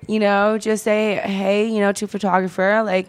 you 0.08 0.19
know 0.19 0.56
just 0.56 0.82
say 0.82 1.16
hey 1.25 1.69
you 1.69 1.78
know 1.78 1.93
to 1.93 2.05
a 2.05 2.08
photographer 2.08 2.82
like 2.84 3.06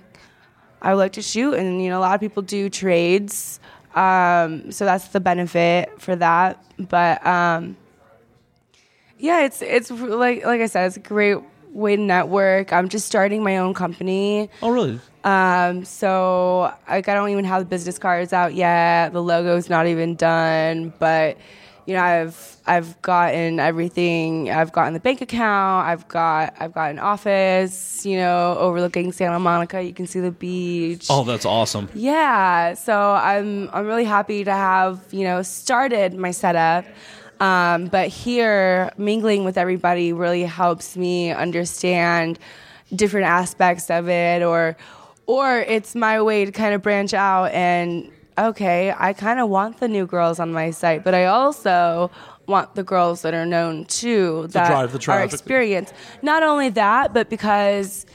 I 0.83 0.93
would 0.93 0.99
like 0.99 1.13
to 1.13 1.21
shoot, 1.21 1.53
and 1.53 1.81
you 1.81 1.89
know, 1.89 1.99
a 1.99 2.01
lot 2.01 2.13
of 2.13 2.19
people 2.19 2.43
do 2.43 2.69
trades, 2.69 3.61
um, 3.95 4.71
so 4.71 4.85
that's 4.85 5.09
the 5.09 5.19
benefit 5.19 6.01
for 6.01 6.15
that. 6.15 6.63
But 6.79 7.25
um, 7.25 7.77
yeah, 9.19 9.45
it's 9.45 9.61
it's 9.61 9.91
like 9.91 10.45
like 10.45 10.61
I 10.61 10.65
said, 10.67 10.87
it's 10.87 10.97
a 10.97 11.01
great 11.01 11.37
way 11.71 11.95
to 11.95 12.01
network. 12.01 12.71
I'm 12.73 12.89
just 12.89 13.05
starting 13.07 13.43
my 13.43 13.57
own 13.57 13.73
company, 13.73 14.49
Oh, 14.61 14.69
really? 14.69 14.99
um, 15.23 15.85
so 15.85 16.73
like 16.89 17.07
I 17.07 17.13
don't 17.13 17.29
even 17.29 17.45
have 17.45 17.61
the 17.61 17.65
business 17.65 17.97
cards 17.97 18.33
out 18.33 18.53
yet. 18.53 19.13
The 19.13 19.21
logo's 19.23 19.69
not 19.69 19.87
even 19.87 20.15
done, 20.15 20.93
but 20.99 21.37
you 21.85 21.93
know, 21.95 22.01
I've 22.01 22.57
I've 22.65 23.01
gotten 23.01 23.59
everything. 23.59 24.49
I've 24.49 24.71
gotten 24.71 24.93
the 24.93 24.99
bank 24.99 25.21
account. 25.21 25.87
I've 25.87 26.07
got 26.07 26.55
I've 26.59 26.73
got 26.73 26.91
an 26.91 26.99
office. 26.99 28.05
You 28.05 28.17
know, 28.17 28.55
overlooking 28.57 29.11
Santa 29.11 29.39
Monica. 29.39 29.81
You 29.81 29.93
can 29.93 30.07
see 30.07 30.19
the 30.19 30.31
beach. 30.31 31.07
Oh, 31.09 31.23
that's 31.23 31.45
awesome. 31.45 31.89
Yeah, 31.93 32.73
so 32.75 33.11
I'm 33.13 33.69
I'm 33.73 33.85
really 33.85 34.05
happy 34.05 34.43
to 34.43 34.51
have 34.51 35.01
you 35.11 35.23
know 35.23 35.41
started 35.41 36.13
my 36.13 36.31
setup, 36.31 36.85
um, 37.39 37.87
but 37.87 38.07
here 38.07 38.91
mingling 38.97 39.43
with 39.43 39.57
everybody 39.57 40.13
really 40.13 40.43
helps 40.43 40.95
me 40.95 41.31
understand 41.31 42.39
different 42.95 43.27
aspects 43.27 43.89
of 43.89 44.07
it, 44.07 44.41
or 44.41 44.77
or 45.25 45.59
it's 45.59 45.95
my 45.95 46.21
way 46.21 46.45
to 46.45 46.51
kind 46.51 46.73
of 46.73 46.81
branch 46.81 47.13
out 47.13 47.51
and 47.51 48.09
okay, 48.37 48.93
I 48.97 49.13
kind 49.13 49.39
of 49.39 49.49
want 49.49 49.79
the 49.79 49.87
new 49.87 50.05
girls 50.05 50.39
on 50.39 50.51
my 50.51 50.71
site, 50.71 51.03
but 51.03 51.13
I 51.13 51.25
also 51.25 52.11
want 52.47 52.75
the 52.75 52.83
girls 52.83 53.21
that 53.21 53.33
are 53.33 53.45
known 53.45 53.85
too 53.85 54.47
that 54.49 54.67
drive 54.67 54.91
the 54.91 55.11
are 55.11 55.23
experienced. 55.23 55.93
Not 56.21 56.43
only 56.43 56.69
that, 56.69 57.13
but 57.13 57.29
because 57.29 58.05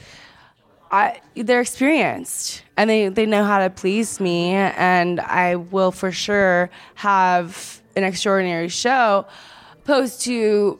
I 0.91 1.21
they're 1.35 1.61
experienced 1.61 2.63
and 2.77 2.89
they, 2.89 3.09
they 3.09 3.25
know 3.25 3.43
how 3.43 3.59
to 3.59 3.69
please 3.69 4.19
me 4.19 4.51
and 4.51 5.19
I 5.19 5.55
will 5.55 5.91
for 5.91 6.11
sure 6.11 6.69
have 6.95 7.81
an 7.95 8.03
extraordinary 8.03 8.69
show 8.69 9.25
opposed 9.83 10.21
to 10.21 10.79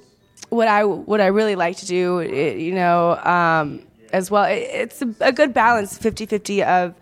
what 0.49 0.67
I 0.67 0.83
what 0.83 1.21
I 1.21 1.27
really 1.27 1.55
like 1.55 1.77
to 1.77 1.85
do 1.85 2.19
it, 2.19 2.57
you 2.57 2.73
know 2.73 3.17
um, 3.17 3.81
as 4.11 4.31
well 4.31 4.45
it, 4.45 4.67
it's 4.71 5.01
a, 5.01 5.13
a 5.21 5.31
good 5.31 5.53
balance 5.53 5.97
50-50 5.97 6.65
of 6.65 6.95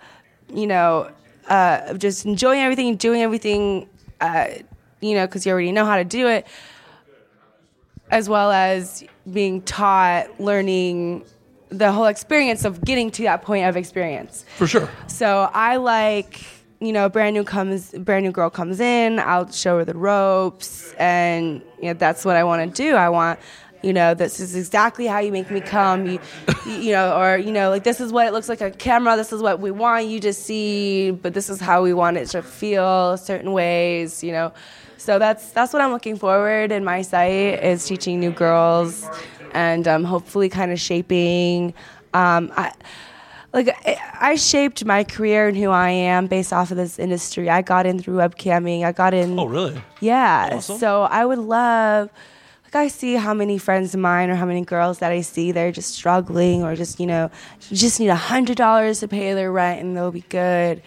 you 0.53 0.67
know 0.67 1.09
uh, 1.47 1.93
just 1.95 2.25
enjoying 2.25 2.61
everything 2.61 2.95
doing 2.95 3.21
everything 3.21 3.87
uh, 4.21 4.47
you 5.01 5.15
know 5.15 5.25
because 5.25 5.45
you 5.45 5.51
already 5.51 5.71
know 5.71 5.85
how 5.85 5.97
to 5.97 6.03
do 6.03 6.27
it 6.27 6.47
as 8.09 8.29
well 8.29 8.51
as 8.51 9.03
being 9.31 9.61
taught, 9.61 10.39
learning 10.39 11.25
the 11.69 11.91
whole 11.91 12.05
experience 12.05 12.63
of 12.63 12.83
getting 12.83 13.11
to 13.11 13.23
that 13.23 13.41
point 13.41 13.65
of 13.65 13.75
experience. 13.75 14.45
For 14.55 14.67
sure. 14.67 14.89
So 15.07 15.49
I 15.53 15.75
like, 15.75 16.45
you 16.79 16.93
know, 16.93 17.09
brand 17.09 17.33
new 17.33 17.43
comes, 17.43 17.91
brand 17.91 18.23
new 18.23 18.31
girl 18.31 18.49
comes 18.49 18.79
in. 18.79 19.19
I'll 19.19 19.51
show 19.51 19.79
her 19.79 19.85
the 19.85 19.95
ropes, 19.95 20.93
and 20.93 21.61
you 21.81 21.87
know 21.87 21.93
that's 21.93 22.23
what 22.23 22.35
I 22.35 22.43
want 22.43 22.73
to 22.73 22.83
do. 22.83 22.95
I 22.95 23.09
want, 23.09 23.39
you 23.83 23.93
know, 23.93 24.13
this 24.13 24.39
is 24.39 24.55
exactly 24.55 25.05
how 25.07 25.19
you 25.19 25.31
make 25.31 25.49
me 25.51 25.61
come. 25.61 26.05
You, 26.07 26.19
you 26.65 26.91
know, 26.91 27.17
or 27.19 27.37
you 27.37 27.51
know, 27.51 27.69
like 27.69 27.83
this 27.83 27.99
is 28.01 28.11
what 28.11 28.25
it 28.27 28.33
looks 28.33 28.49
like 28.49 28.61
on 28.61 28.71
camera. 28.73 29.15
This 29.15 29.31
is 29.31 29.41
what 29.41 29.59
we 29.59 29.71
want 29.71 30.07
you 30.07 30.19
to 30.21 30.33
see, 30.33 31.11
but 31.11 31.33
this 31.33 31.49
is 31.49 31.59
how 31.59 31.83
we 31.83 31.93
want 31.93 32.17
it 32.17 32.27
to 32.29 32.41
feel 32.41 33.17
certain 33.17 33.51
ways. 33.53 34.23
You 34.23 34.31
know, 34.31 34.53
so 34.97 35.19
that's 35.19 35.51
that's 35.51 35.73
what 35.73 35.81
I'm 35.81 35.91
looking 35.91 36.17
forward 36.17 36.71
in 36.71 36.83
my 36.83 37.01
site 37.01 37.63
is 37.63 37.85
teaching 37.85 38.19
new 38.19 38.31
girls, 38.31 39.05
and 39.53 39.87
um, 39.87 40.03
hopefully 40.03 40.49
kind 40.49 40.71
of 40.71 40.79
shaping. 40.79 41.73
Um, 42.13 42.51
I, 42.57 42.71
like 43.53 43.69
I- 43.85 43.97
I 44.19 44.35
shaped 44.35 44.83
my 44.83 45.03
career 45.03 45.47
and 45.47 45.55
who 45.55 45.69
I 45.69 45.89
am 45.91 46.25
based 46.25 46.51
off 46.51 46.71
of 46.71 46.77
this 46.77 46.97
industry. 46.97 47.49
I 47.51 47.61
got 47.61 47.85
in 47.85 47.99
through 47.99 48.15
webcamming. 48.17 48.83
I 48.83 48.91
got 48.91 49.13
in. 49.13 49.37
Oh, 49.37 49.45
really? 49.45 49.79
Yeah. 50.01 50.49
Awesome. 50.53 50.79
So 50.79 51.03
I 51.03 51.23
would 51.23 51.37
love, 51.37 52.09
like, 52.67 52.75
I 52.75 52.87
see 52.89 53.15
how 53.15 53.33
many 53.33 53.57
friends 53.57 53.93
of 53.93 53.99
mine 53.99 54.29
or 54.29 54.35
how 54.35 54.45
many 54.45 54.61
girls 54.61 54.99
that 54.99 55.11
I 55.11 55.21
see 55.21 55.51
they're 55.51 55.71
just 55.71 55.95
struggling 55.95 56.63
or 56.63 56.75
just, 56.75 56.99
you 56.99 57.07
know, 57.07 57.31
just 57.59 57.99
need 57.99 58.09
a 58.09 58.15
hundred 58.15 58.57
dollars 58.57 58.99
to 58.99 59.07
pay 59.07 59.33
their 59.33 59.51
rent 59.51 59.81
and 59.81 59.95
they'll 59.95 60.11
be 60.11 60.21
good. 60.21 60.81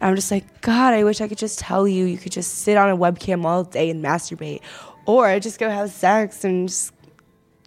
And 0.00 0.10
I'm 0.10 0.16
just 0.16 0.30
like, 0.30 0.60
God, 0.62 0.94
I 0.94 1.04
wish 1.04 1.20
I 1.20 1.28
could 1.28 1.38
just 1.38 1.58
tell 1.58 1.86
you, 1.86 2.06
you 2.06 2.18
could 2.18 2.32
just 2.32 2.58
sit 2.60 2.76
on 2.76 2.88
a 2.88 2.96
webcam 2.96 3.44
all 3.44 3.64
day 3.64 3.90
and 3.90 4.02
masturbate, 4.02 4.60
or 5.06 5.38
just 5.40 5.58
go 5.58 5.68
have 5.68 5.90
sex 5.90 6.44
and 6.44 6.68
just 6.68 6.92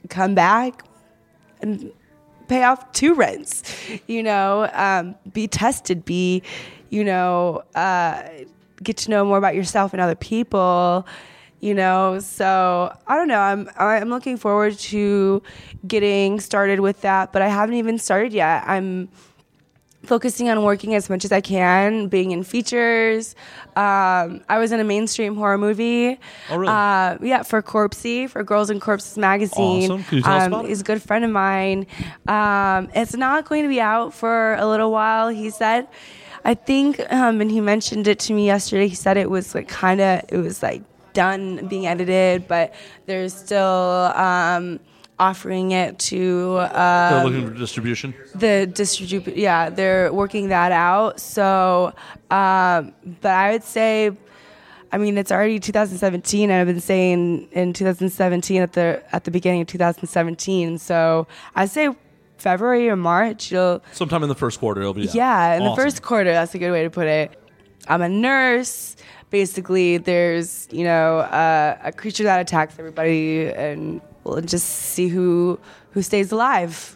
come 0.10 0.34
back 0.34 0.84
and 1.62 1.92
pay 2.48 2.64
off 2.64 2.92
two 2.94 3.14
rents. 3.14 3.64
You 4.08 4.24
know, 4.24 4.70
um, 4.74 5.16
be 5.34 5.48
tested, 5.48 6.04
be, 6.06 6.42
you 6.90 7.04
know, 7.04 7.64
uh, 7.76 8.24
get 8.82 8.98
to 8.98 9.10
know 9.10 9.24
more 9.24 9.38
about 9.38 9.54
yourself 9.54 9.94
and 9.94 10.02
other 10.02 10.16
people. 10.16 11.06
You 11.62 11.76
know, 11.76 12.18
so 12.20 12.92
I 13.06 13.16
don't 13.16 13.28
know. 13.28 13.40
I'm 13.40 13.70
I'm 13.78 14.10
looking 14.10 14.36
forward 14.36 14.80
to 14.80 15.44
getting 15.88 16.40
started 16.40 16.80
with 16.80 17.02
that, 17.02 17.32
but 17.32 17.44
I 17.44 17.50
haven't 17.50 17.76
even 17.76 18.00
started 18.00 18.34
yet. 18.34 18.64
I'm 18.66 19.10
focusing 20.04 20.50
on 20.50 20.64
working 20.64 20.96
as 20.96 21.08
much 21.08 21.24
as 21.24 21.32
I 21.32 21.40
can, 21.42 22.08
being 22.08 22.32
in 22.32 22.42
features. 22.44 23.36
Um, 23.76 24.42
I 24.50 24.58
was 24.58 24.72
in 24.72 24.80
a 24.80 24.84
mainstream 24.84 25.36
horror 25.36 25.60
movie. 25.60 26.20
Oh, 26.50 26.58
really? 26.58 26.74
Uh, 26.74 27.18
yeah, 27.22 27.44
for 27.44 27.62
Corpsey, 27.62 28.28
for 28.28 28.44
Girls 28.44 28.72
and 28.72 28.82
Corpses 28.82 29.18
magazine. 29.20 29.92
Awesome. 29.92 30.06
You 30.16 30.24
tell 30.24 30.34
us 30.34 30.42
um, 30.42 30.54
about 30.54 30.66
it? 30.66 30.70
He's 30.70 30.82
a 30.82 30.84
good 30.84 31.04
friend 31.04 31.24
of 31.24 31.30
mine. 31.30 31.86
Um, 32.28 32.90
it's 32.96 33.16
not 33.16 33.48
going 33.48 33.62
to 33.62 33.70
be 33.70 33.80
out 33.80 34.16
for 34.16 34.56
a 34.56 34.66
little 34.66 34.92
while, 34.92 35.30
he 35.30 35.52
said. 35.52 35.88
I 36.44 36.56
think, 36.56 37.00
um, 37.14 37.40
and 37.40 37.52
he 37.52 37.62
mentioned 37.62 38.08
it 38.08 38.18
to 38.22 38.34
me 38.34 38.48
yesterday. 38.48 38.88
He 38.88 38.96
said 38.96 39.18
it 39.18 39.30
was 39.30 39.54
like 39.54 39.68
kind 39.68 40.02
of, 40.02 40.24
it 40.30 40.38
was 40.38 40.64
like 40.64 40.82
done 41.14 41.68
being 41.68 41.88
edited, 41.88 42.48
but 42.48 42.74
they're 43.06 43.30
still 43.30 43.60
um, 44.16 44.80
offering 45.20 45.72
it 45.72 46.00
to 46.00 46.58
uh, 46.58 47.10
They're 47.12 47.24
looking 47.26 47.48
for 47.48 47.54
distribution. 47.54 48.14
the 48.34 48.66
distribute 48.66 49.38
yeah 49.38 49.70
they're 49.70 50.12
working 50.12 50.48
that 50.50 50.72
out 50.72 51.20
so 51.20 51.94
um, 52.32 52.92
but 53.22 53.32
i 53.32 53.52
would 53.52 53.64
say 53.64 54.10
i 54.92 54.98
mean 54.98 55.20
it's 55.20 55.32
already 55.32 55.60
2017 55.60 56.50
and 56.50 56.60
i've 56.60 56.66
been 56.66 56.80
saying 56.82 57.48
in 57.52 57.72
2017 57.72 58.64
at 58.64 58.74
the 58.74 59.04
at 59.12 59.26
the 59.26 59.30
beginning 59.32 59.62
of 59.62 59.68
2017 59.68 60.80
so 60.80 61.28
i'd 61.56 61.70
say 61.70 61.90
february 62.38 62.90
or 62.90 62.96
march 62.96 63.52
you'll 63.52 63.84
Sometime 63.92 64.24
in 64.24 64.30
the 64.30 64.34
first 64.34 64.60
quarter, 64.60 64.82
it'll 64.82 64.96
be 64.96 65.08
out. 65.08 65.14
yeah, 65.14 65.54
in 65.56 65.64
the 65.64 65.76
first 65.76 66.02
quarter, 66.02 66.32
that's 66.32 66.56
a 66.56 66.58
good 66.58 66.72
way 66.72 66.82
to 66.84 66.90
put 66.90 67.06
it. 67.06 67.38
I'm 67.88 68.02
a 68.02 68.10
nurse. 68.10 68.96
Basically, 69.32 69.98
there's 69.98 70.68
you 70.72 70.84
know 70.84 71.20
uh, 71.20 71.78
a 71.84 71.92
creature 71.92 72.24
that 72.24 72.40
attacks 72.40 72.78
everybody, 72.78 73.48
and 73.48 74.02
we'll 74.24 74.42
just 74.42 74.68
see 74.68 75.08
who 75.08 75.60
who 75.92 76.02
stays 76.02 76.32
alive. 76.32 76.96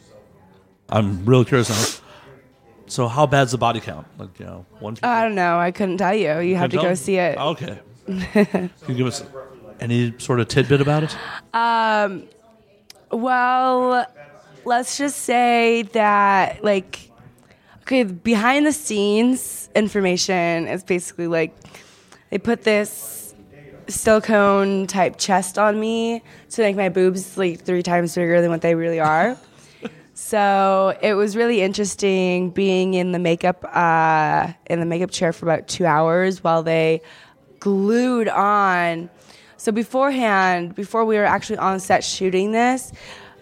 I'm 0.90 1.26
really 1.26 1.46
curious 1.46 1.70
now. 1.70 2.06
So, 2.88 3.08
how 3.08 3.26
bad's 3.26 3.52
the 3.52 3.58
body 3.58 3.80
count? 3.80 4.06
Like, 4.20 4.40
you 4.40 4.46
know, 4.46 4.66
one. 4.80 4.98
I 5.02 5.24
don't 5.24 5.34
know. 5.34 5.58
I 5.58 5.72
couldn't 5.72 5.98
tell 5.98 6.14
you. 6.14 6.40
You 6.40 6.56
have 6.58 6.70
to 6.70 6.78
go 6.78 6.84
tell? 6.84 6.96
see 6.96 7.16
it. 7.16 7.38
Okay. 7.38 7.80
Can 8.06 8.70
you 8.88 8.96
give 8.96 9.08
us 9.08 9.24
any 9.80 10.14
sort 10.20 10.40
of 10.40 10.48
tidbit 10.48 10.82
about 10.82 11.04
it? 11.04 11.18
Um. 11.54 12.28
Well, 13.12 14.06
let's 14.66 14.98
just 14.98 15.22
say 15.22 15.84
that 15.94 16.64
like 16.64 17.12
okay, 17.82 18.04
behind 18.04 18.66
the 18.66 18.74
scenes 18.74 19.70
information 19.76 20.68
is 20.68 20.84
basically 20.84 21.28
like 21.28 21.56
they 22.30 22.38
put 22.38 22.64
this 22.64 23.34
silicone 23.88 24.88
type 24.88 25.18
chest 25.18 25.58
on 25.58 25.80
me 25.80 26.24
to 26.50 26.62
make 26.62 26.76
my 26.76 26.90
boobs 26.90 27.38
like 27.38 27.62
three 27.62 27.84
times 27.84 28.16
bigger 28.16 28.42
than 28.42 28.50
what 28.50 28.62
they 28.62 28.76
really 28.76 29.00
are. 29.00 29.38
so 30.14 30.98
it 31.02 31.14
was 31.14 31.36
really 31.36 31.62
interesting 31.62 32.50
being 32.50 32.94
in 32.94 33.12
the 33.12 33.20
makeup 33.20 33.64
uh, 33.76 34.52
in 34.68 34.80
the 34.80 34.86
makeup 34.86 35.12
chair 35.12 35.32
for 35.34 35.46
about 35.46 35.68
two 35.68 35.86
hours 35.86 36.44
while 36.44 36.64
they 36.64 37.02
glued 37.60 38.28
on. 38.28 39.10
So 39.58 39.72
beforehand, 39.72 40.76
before 40.76 41.06
we 41.06 41.18
were 41.18 41.26
actually 41.26 41.58
on 41.58 41.80
set 41.80 42.04
shooting 42.04 42.52
this, 42.52 42.92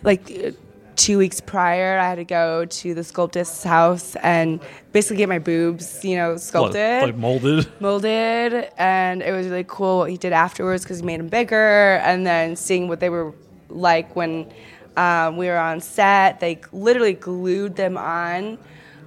like 0.03 0.55
two 0.95 1.17
weeks 1.17 1.41
prior, 1.41 1.97
I 1.97 2.07
had 2.07 2.15
to 2.15 2.23
go 2.23 2.65
to 2.65 2.93
the 2.93 3.03
sculptist's 3.03 3.63
house 3.63 4.15
and 4.17 4.59
basically 4.91 5.17
get 5.17 5.29
my 5.29 5.39
boobs, 5.39 6.03
you 6.03 6.15
know, 6.15 6.37
sculpted 6.37 7.03
like 7.03 7.15
molded? 7.15 7.67
molded 7.79 8.69
and 8.77 9.21
it 9.21 9.31
was 9.31 9.47
really 9.47 9.65
cool 9.67 9.99
what 9.99 10.09
he 10.09 10.17
did 10.17 10.33
afterwards 10.33 10.83
because 10.83 10.99
he 10.99 11.05
made 11.05 11.19
them 11.19 11.27
bigger 11.27 11.95
and 12.03 12.25
then 12.25 12.55
seeing 12.55 12.87
what 12.87 12.99
they 12.99 13.09
were 13.09 13.33
like 13.69 14.15
when 14.15 14.51
um, 14.97 15.37
we 15.37 15.47
were 15.47 15.57
on 15.57 15.81
set 15.81 16.39
they 16.39 16.59
literally 16.71 17.13
glued 17.13 17.75
them 17.75 17.97
on 17.97 18.57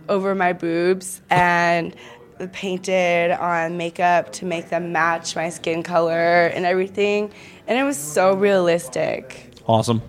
over 0.09 0.35
my 0.35 0.52
boobs 0.52 1.21
and 1.31 1.95
painted 2.52 3.31
on 3.31 3.76
makeup 3.76 4.33
to 4.33 4.45
make 4.45 4.69
them 4.69 4.93
match 4.93 5.37
my 5.37 5.49
skin 5.49 5.83
color 5.83 6.47
and 6.47 6.66
everything 6.66 7.33
and 7.69 7.78
it 7.78 7.85
was 7.85 7.97
so 7.97 8.35
realistic 8.35 9.52
Awesome. 9.69 10.00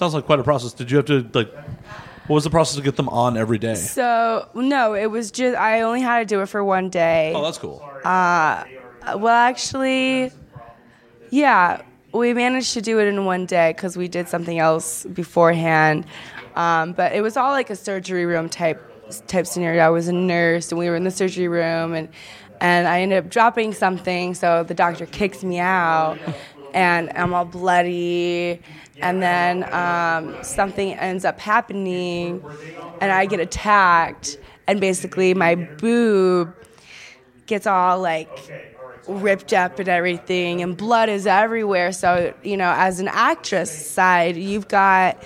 Sounds 0.00 0.14
like 0.14 0.24
quite 0.24 0.40
a 0.40 0.42
process. 0.42 0.72
Did 0.72 0.90
you 0.90 0.96
have 0.96 1.04
to 1.06 1.28
like? 1.34 1.52
What 2.26 2.34
was 2.36 2.44
the 2.44 2.50
process 2.50 2.76
to 2.76 2.82
get 2.82 2.96
them 2.96 3.10
on 3.10 3.36
every 3.36 3.58
day? 3.58 3.74
so 3.74 4.48
no 4.54 4.94
it 4.94 5.10
was 5.10 5.30
just 5.30 5.54
i 5.58 5.80
only 5.82 6.00
had 6.00 6.20
to 6.20 6.24
do 6.24 6.40
it 6.40 6.46
for 6.46 6.62
one 6.64 6.88
day 6.88 7.32
Oh, 7.36 7.42
that's 7.42 7.58
cool. 7.58 7.82
Uh, 8.04 8.64
well, 9.16 9.28
actually, 9.28 10.30
yeah, 11.30 11.82
we 12.14 12.32
managed 12.32 12.72
to 12.74 12.80
do 12.80 12.98
it 12.98 13.08
in 13.08 13.26
one 13.26 13.44
day 13.46 13.72
because 13.76 13.96
we 13.96 14.08
did 14.08 14.26
something 14.28 14.58
else 14.58 15.04
beforehand. 15.04 16.06
Um, 16.54 16.92
but 16.92 17.12
it 17.12 17.20
was 17.20 17.36
all 17.36 17.50
like 17.50 17.68
a 17.68 17.76
surgery 17.76 18.24
room 18.24 18.48
type 18.48 18.80
type 19.26 19.46
scenario. 19.46 19.82
I 19.84 19.90
was 19.90 20.08
a 20.08 20.12
nurse, 20.12 20.70
and 20.72 20.78
we 20.78 20.88
were 20.88 20.96
in 20.96 21.04
the 21.04 21.10
surgery 21.10 21.48
room, 21.48 21.92
and 21.94 22.08
and 22.60 22.86
I 22.88 23.00
ended 23.02 23.24
up 23.24 23.30
dropping 23.30 23.74
something, 23.74 24.34
so 24.34 24.62
the 24.64 24.74
doctor 24.74 25.06
kicks 25.06 25.42
me 25.42 25.58
out, 25.58 26.18
and 26.74 27.10
I'm 27.14 27.34
all 27.34 27.44
bloody. 27.44 28.60
And 29.02 29.22
then 29.22 29.72
um, 29.72 30.42
something 30.42 30.92
ends 30.94 31.24
up 31.24 31.40
happening, 31.40 32.44
and 33.00 33.10
I 33.10 33.24
get 33.26 33.40
attacked, 33.40 34.38
and 34.66 34.80
basically 34.80 35.32
my 35.32 35.54
boob 35.54 36.54
gets 37.46 37.66
all 37.66 38.00
like 38.00 38.28
ripped 39.08 39.52
up 39.52 39.78
and 39.80 39.88
everything 39.88 40.62
and 40.62 40.76
blood 40.76 41.08
is 41.08 41.26
everywhere 41.26 41.90
so 41.90 42.32
you 42.44 42.56
know 42.56 42.72
as 42.76 43.00
an 43.00 43.08
actress 43.08 43.70
side 43.70 44.36
you've 44.36 44.68
got 44.68 45.20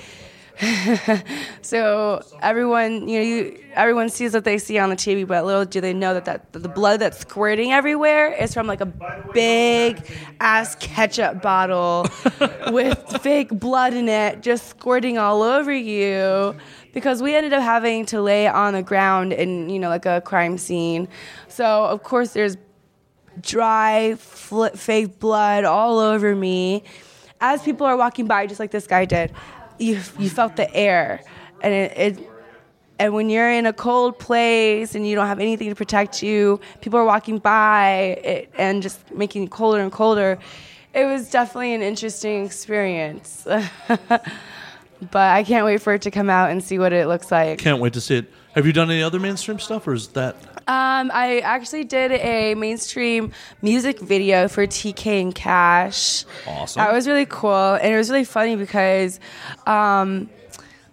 so 1.62 2.22
everyone 2.40 3.08
you 3.08 3.18
know 3.18 3.24
you 3.24 3.64
everyone 3.74 4.08
sees 4.08 4.32
what 4.34 4.44
they 4.44 4.56
see 4.56 4.78
on 4.78 4.88
the 4.88 4.94
TV 4.94 5.26
but 5.26 5.44
little 5.44 5.64
do 5.64 5.80
they 5.80 5.92
know 5.92 6.14
that, 6.14 6.24
that 6.24 6.52
the 6.52 6.68
blood 6.68 7.00
that's 7.00 7.18
squirting 7.18 7.72
everywhere 7.72 8.32
is 8.32 8.54
from 8.54 8.68
like 8.68 8.80
a 8.80 8.86
big 9.34 10.00
ass 10.40 10.76
ketchup 10.76 11.42
bottle 11.42 12.06
with 12.70 12.98
fake 13.20 13.50
blood 13.50 13.92
in 13.92 14.08
it 14.08 14.40
just 14.40 14.68
squirting 14.68 15.18
all 15.18 15.42
over 15.42 15.72
you. 15.72 16.54
Because 16.92 17.20
we 17.20 17.34
ended 17.34 17.52
up 17.52 17.62
having 17.62 18.06
to 18.06 18.22
lay 18.22 18.46
on 18.46 18.74
the 18.74 18.82
ground 18.82 19.32
in 19.32 19.68
you 19.68 19.78
know 19.78 19.88
like 19.88 20.06
a 20.06 20.20
crime 20.20 20.56
scene. 20.56 21.08
So 21.48 21.84
of 21.84 22.02
course 22.02 22.32
there's 22.32 22.56
dry 23.40 24.14
fl- 24.14 24.66
fake 24.66 25.18
blood 25.18 25.64
all 25.64 25.98
over 25.98 26.34
me. 26.34 26.84
As 27.40 27.60
people 27.62 27.86
are 27.86 27.96
walking 27.96 28.26
by 28.26 28.46
just 28.46 28.60
like 28.60 28.70
this 28.70 28.86
guy 28.86 29.04
did 29.04 29.32
you 29.78 30.00
you 30.18 30.28
felt 30.28 30.56
the 30.56 30.72
air 30.74 31.20
and 31.62 31.74
it, 31.74 31.98
it 31.98 32.30
and 32.98 33.12
when 33.12 33.28
you're 33.28 33.50
in 33.50 33.66
a 33.66 33.72
cold 33.72 34.18
place 34.18 34.94
and 34.94 35.06
you 35.06 35.16
don't 35.16 35.26
have 35.26 35.40
anything 35.40 35.68
to 35.68 35.74
protect 35.74 36.22
you 36.22 36.60
people 36.80 36.98
are 36.98 37.04
walking 37.04 37.38
by 37.38 38.18
it, 38.22 38.50
and 38.56 38.82
just 38.82 39.10
making 39.12 39.44
it 39.44 39.50
colder 39.50 39.80
and 39.80 39.92
colder 39.92 40.38
it 40.94 41.06
was 41.06 41.28
definitely 41.28 41.74
an 41.74 41.82
interesting 41.82 42.44
experience. 42.44 43.46
but 45.10 45.30
I 45.30 45.42
can't 45.44 45.64
wait 45.64 45.80
for 45.82 45.94
it 45.94 46.02
to 46.02 46.10
come 46.10 46.28
out 46.30 46.50
and 46.50 46.62
see 46.62 46.78
what 46.78 46.92
it 46.92 47.06
looks 47.08 47.30
like. 47.32 47.58
Can't 47.58 47.80
wait 47.80 47.92
to 47.94 48.00
see 48.00 48.16
it. 48.18 48.32
Have 48.54 48.66
you 48.66 48.72
done 48.72 48.90
any 48.90 49.02
other 49.02 49.18
mainstream 49.18 49.58
stuff, 49.58 49.86
or 49.88 49.94
is 49.94 50.08
that 50.08 50.36
Um, 50.66 51.10
I 51.12 51.40
actually 51.44 51.84
did 51.84 52.12
a 52.12 52.54
mainstream 52.54 53.32
music 53.62 54.00
video 54.00 54.48
for 54.48 54.66
TK 54.66 55.20
and 55.20 55.34
Cash. 55.34 56.24
Awesome. 56.46 56.80
That 56.80 56.92
was 56.92 57.06
really 57.08 57.26
cool, 57.26 57.74
and 57.74 57.92
it 57.92 57.96
was 57.96 58.10
really 58.10 58.24
funny 58.24 58.56
because, 58.56 59.18
um, 59.66 60.30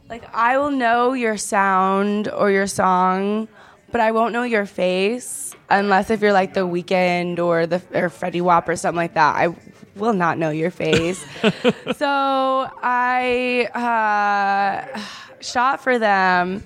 like, 0.10 0.24
I 0.34 0.58
will 0.58 0.72
know 0.72 1.14
your 1.14 1.38
sound 1.38 2.28
or 2.30 2.52
your 2.52 2.68
song, 2.68 3.48
but 3.92 4.02
I 4.02 4.12
won't 4.12 4.34
know 4.34 4.44
your 4.44 4.66
face 4.66 5.56
unless 5.70 6.10
if 6.10 6.22
you're 6.22 6.34
like 6.34 6.54
The 6.54 6.62
Weeknd 6.68 7.40
or 7.40 7.66
the 7.68 7.78
or 7.94 8.10
Fetty 8.10 8.42
Wap 8.42 8.68
or 8.70 8.76
something 8.76 8.98
like 8.98 9.14
that. 9.14 9.36
I 9.36 9.56
will 9.96 10.14
not 10.14 10.38
know 10.38 10.50
your 10.50 10.72
face. 10.72 11.24
so 11.96 12.70
I 12.82 13.68
uh, 14.96 15.00
shot 15.42 15.82
for 15.82 16.00
them. 16.00 16.64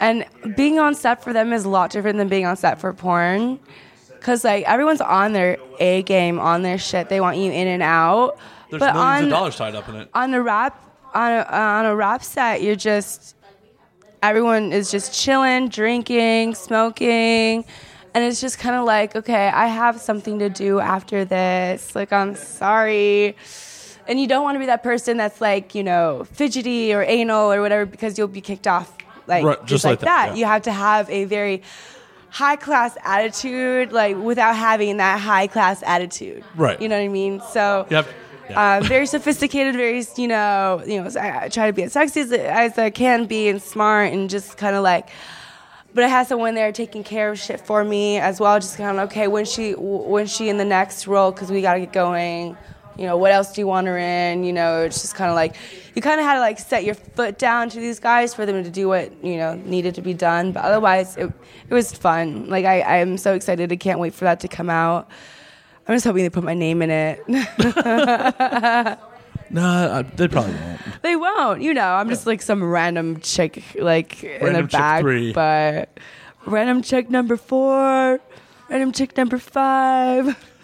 And 0.00 0.24
being 0.56 0.78
on 0.78 0.94
set 0.94 1.24
for 1.24 1.32
them 1.32 1.52
is 1.52 1.64
a 1.64 1.68
lot 1.68 1.90
different 1.90 2.18
than 2.18 2.28
being 2.28 2.46
on 2.46 2.56
set 2.56 2.80
for 2.80 2.92
porn. 2.92 3.58
Cause 4.20 4.44
like 4.44 4.64
everyone's 4.64 5.00
on 5.00 5.32
their 5.32 5.58
A 5.80 6.02
game, 6.02 6.38
on 6.38 6.62
their 6.62 6.78
shit. 6.78 7.08
They 7.08 7.20
want 7.20 7.36
you 7.36 7.50
in 7.50 7.66
and 7.68 7.82
out. 7.82 8.38
there's 8.70 8.80
but 8.80 8.94
millions 8.94 9.18
on 9.18 9.24
of 9.24 9.30
dollars 9.30 9.56
tied 9.56 9.74
up 9.74 9.88
in 9.88 9.96
it? 9.96 10.10
on 10.14 10.34
a 10.34 10.42
rap 10.42 10.84
on 11.14 11.32
a, 11.32 11.42
on 11.50 11.86
a 11.86 11.96
rap 11.96 12.22
set, 12.22 12.62
you're 12.62 12.76
just 12.76 13.34
everyone 14.22 14.72
is 14.72 14.90
just 14.90 15.14
chilling, 15.18 15.68
drinking, 15.68 16.54
smoking, 16.54 17.64
and 18.14 18.24
it's 18.24 18.40
just 18.40 18.58
kind 18.58 18.74
of 18.76 18.84
like, 18.84 19.14
okay, 19.16 19.48
I 19.48 19.66
have 19.66 20.00
something 20.00 20.38
to 20.40 20.48
do 20.48 20.80
after 20.80 21.24
this. 21.24 21.94
Like, 21.94 22.12
I'm 22.12 22.34
sorry. 22.34 23.36
And 24.08 24.18
you 24.18 24.26
don't 24.26 24.42
want 24.42 24.54
to 24.56 24.58
be 24.58 24.66
that 24.66 24.82
person 24.82 25.18
that's 25.18 25.40
like, 25.40 25.74
you 25.74 25.84
know, 25.84 26.24
fidgety 26.32 26.94
or 26.94 27.02
anal 27.02 27.52
or 27.52 27.60
whatever 27.60 27.84
because 27.86 28.16
you'll 28.16 28.26
be 28.28 28.40
kicked 28.40 28.66
off. 28.66 28.96
Like, 29.26 29.44
Right, 29.44 29.58
just, 29.60 29.68
just 29.68 29.84
like, 29.84 29.90
like 29.92 30.00
that, 30.00 30.06
that. 30.06 30.28
yeah. 30.30 30.34
You 30.40 30.44
have 30.46 30.62
to 30.62 30.72
have 30.72 31.10
a 31.10 31.24
very 31.24 31.62
high 32.30 32.56
class 32.56 32.96
attitude, 33.04 33.92
like, 33.92 34.16
without 34.16 34.56
having 34.56 34.96
that 34.96 35.20
high 35.20 35.46
class 35.46 35.82
attitude. 35.82 36.42
Right. 36.56 36.80
You 36.80 36.88
know 36.88 36.96
what 36.96 37.04
I 37.04 37.08
mean? 37.08 37.40
So, 37.52 37.86
have, 37.90 38.08
yeah. 38.50 38.78
uh, 38.78 38.80
very 38.84 39.06
sophisticated, 39.06 39.74
very 39.74 40.04
you 40.16 40.28
know, 40.28 40.82
you 40.86 41.02
know. 41.02 41.10
I, 41.20 41.44
I 41.44 41.48
try 41.48 41.66
to 41.66 41.72
be 41.72 41.82
as 41.82 41.92
sexy 41.92 42.20
as, 42.20 42.32
as 42.32 42.78
I 42.78 42.90
can 42.90 43.26
be 43.26 43.48
and 43.48 43.60
smart 43.60 44.12
and 44.12 44.28
just 44.30 44.56
kind 44.56 44.76
of 44.76 44.82
like. 44.82 45.08
But 45.94 46.04
I 46.04 46.08
had 46.08 46.26
someone 46.26 46.54
there 46.54 46.70
taking 46.70 47.02
care 47.02 47.30
of 47.30 47.38
shit 47.38 47.60
for 47.60 47.82
me 47.82 48.18
as 48.18 48.40
well. 48.40 48.58
Just 48.60 48.76
kind 48.76 48.98
of 48.98 49.08
okay 49.10 49.26
when 49.26 49.44
she 49.44 49.72
when 49.72 50.26
she 50.26 50.48
in 50.48 50.58
the 50.58 50.64
next 50.64 51.06
role 51.06 51.32
because 51.32 51.50
we 51.50 51.62
gotta 51.62 51.80
get 51.80 51.92
going. 51.92 52.56
You 52.96 53.06
know 53.06 53.16
what 53.16 53.30
else 53.30 53.52
do 53.52 53.60
you 53.60 53.66
want 53.66 53.86
her 53.86 53.96
in? 53.96 54.44
You 54.44 54.52
know 54.52 54.82
it's 54.82 55.00
just 55.00 55.14
kind 55.14 55.30
of 55.30 55.36
like 55.36 55.54
you 55.94 56.02
kind 56.02 56.20
of 56.20 56.26
had 56.26 56.34
to 56.34 56.40
like 56.40 56.58
set 56.58 56.84
your 56.84 56.94
foot 56.94 57.38
down 57.38 57.68
to 57.70 57.80
these 57.80 58.00
guys 58.00 58.34
for 58.34 58.44
them 58.44 58.62
to 58.64 58.70
do 58.70 58.88
what 58.88 59.24
you 59.24 59.36
know 59.36 59.54
needed 59.54 59.94
to 59.94 60.02
be 60.02 60.14
done. 60.14 60.52
But 60.52 60.64
otherwise 60.64 61.16
it 61.16 61.32
it 61.70 61.74
was 61.74 61.92
fun. 61.92 62.48
Like 62.48 62.64
I 62.64 62.82
I'm 62.82 63.16
so 63.16 63.34
excited. 63.34 63.72
I 63.72 63.76
can't 63.76 64.00
wait 64.00 64.14
for 64.14 64.24
that 64.24 64.40
to 64.40 64.48
come 64.48 64.68
out. 64.68 65.08
I'm 65.88 65.94
just 65.94 66.04
hoping 66.04 66.22
they 66.22 66.30
put 66.30 66.44
my 66.44 66.54
name 66.54 66.82
in 66.82 66.90
it. 66.90 67.26
nah, 69.50 69.98
I, 69.98 70.02
they 70.02 70.28
probably 70.28 70.52
won't. 70.54 70.80
They 71.02 71.16
won't. 71.16 71.62
You 71.62 71.72
know, 71.74 71.94
I'm 71.94 72.08
just 72.08 72.26
like 72.26 72.42
some 72.42 72.62
random 72.62 73.20
chick, 73.20 73.62
like 73.78 74.22
in 74.22 74.42
Random 74.44 74.64
a 74.66 74.68
chick 74.68 74.78
bag. 74.78 75.02
three. 75.02 75.32
But 75.32 75.98
random 76.46 76.82
chick 76.82 77.08
number 77.10 77.36
four, 77.36 78.20
random 78.68 78.92
chick 78.92 79.16
number 79.16 79.38
five. 79.38 80.36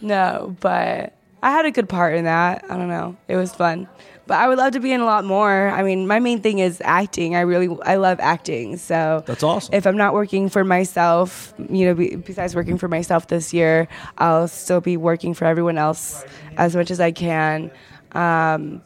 No, 0.00 0.54
but 0.60 1.14
I 1.42 1.50
had 1.50 1.64
a 1.64 1.70
good 1.70 1.88
part 1.88 2.14
in 2.14 2.24
that. 2.24 2.62
I 2.68 2.76
don't 2.76 2.88
know. 2.88 3.16
It 3.26 3.36
was 3.36 3.54
fun. 3.54 3.88
But 4.26 4.38
I 4.38 4.48
would 4.48 4.56
love 4.56 4.72
to 4.72 4.80
be 4.80 4.90
in 4.92 5.00
a 5.00 5.04
lot 5.04 5.24
more. 5.24 5.68
I 5.68 5.82
mean, 5.82 6.06
my 6.06 6.18
main 6.18 6.40
thing 6.40 6.58
is 6.58 6.80
acting. 6.84 7.36
I 7.36 7.40
really, 7.40 7.76
I 7.84 7.96
love 7.96 8.18
acting. 8.20 8.78
So 8.78 9.22
That's 9.26 9.42
awesome. 9.42 9.74
If 9.74 9.86
I'm 9.86 9.98
not 9.98 10.14
working 10.14 10.48
for 10.48 10.64
myself, 10.64 11.52
you 11.70 11.84
know, 11.84 11.94
be, 11.94 12.16
besides 12.16 12.54
working 12.56 12.78
for 12.78 12.88
myself 12.88 13.26
this 13.28 13.52
year, 13.52 13.86
I'll 14.16 14.48
still 14.48 14.80
be 14.80 14.96
working 14.96 15.34
for 15.34 15.44
everyone 15.44 15.76
else 15.76 16.24
as 16.56 16.74
much 16.74 16.90
as 16.90 17.00
I 17.00 17.12
can. 17.12 17.70
Um, 18.12 18.80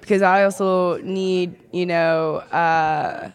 because 0.00 0.22
I 0.22 0.44
also 0.44 0.96
need, 1.02 1.56
you 1.70 1.84
know, 1.84 2.36
uh, 2.36 3.30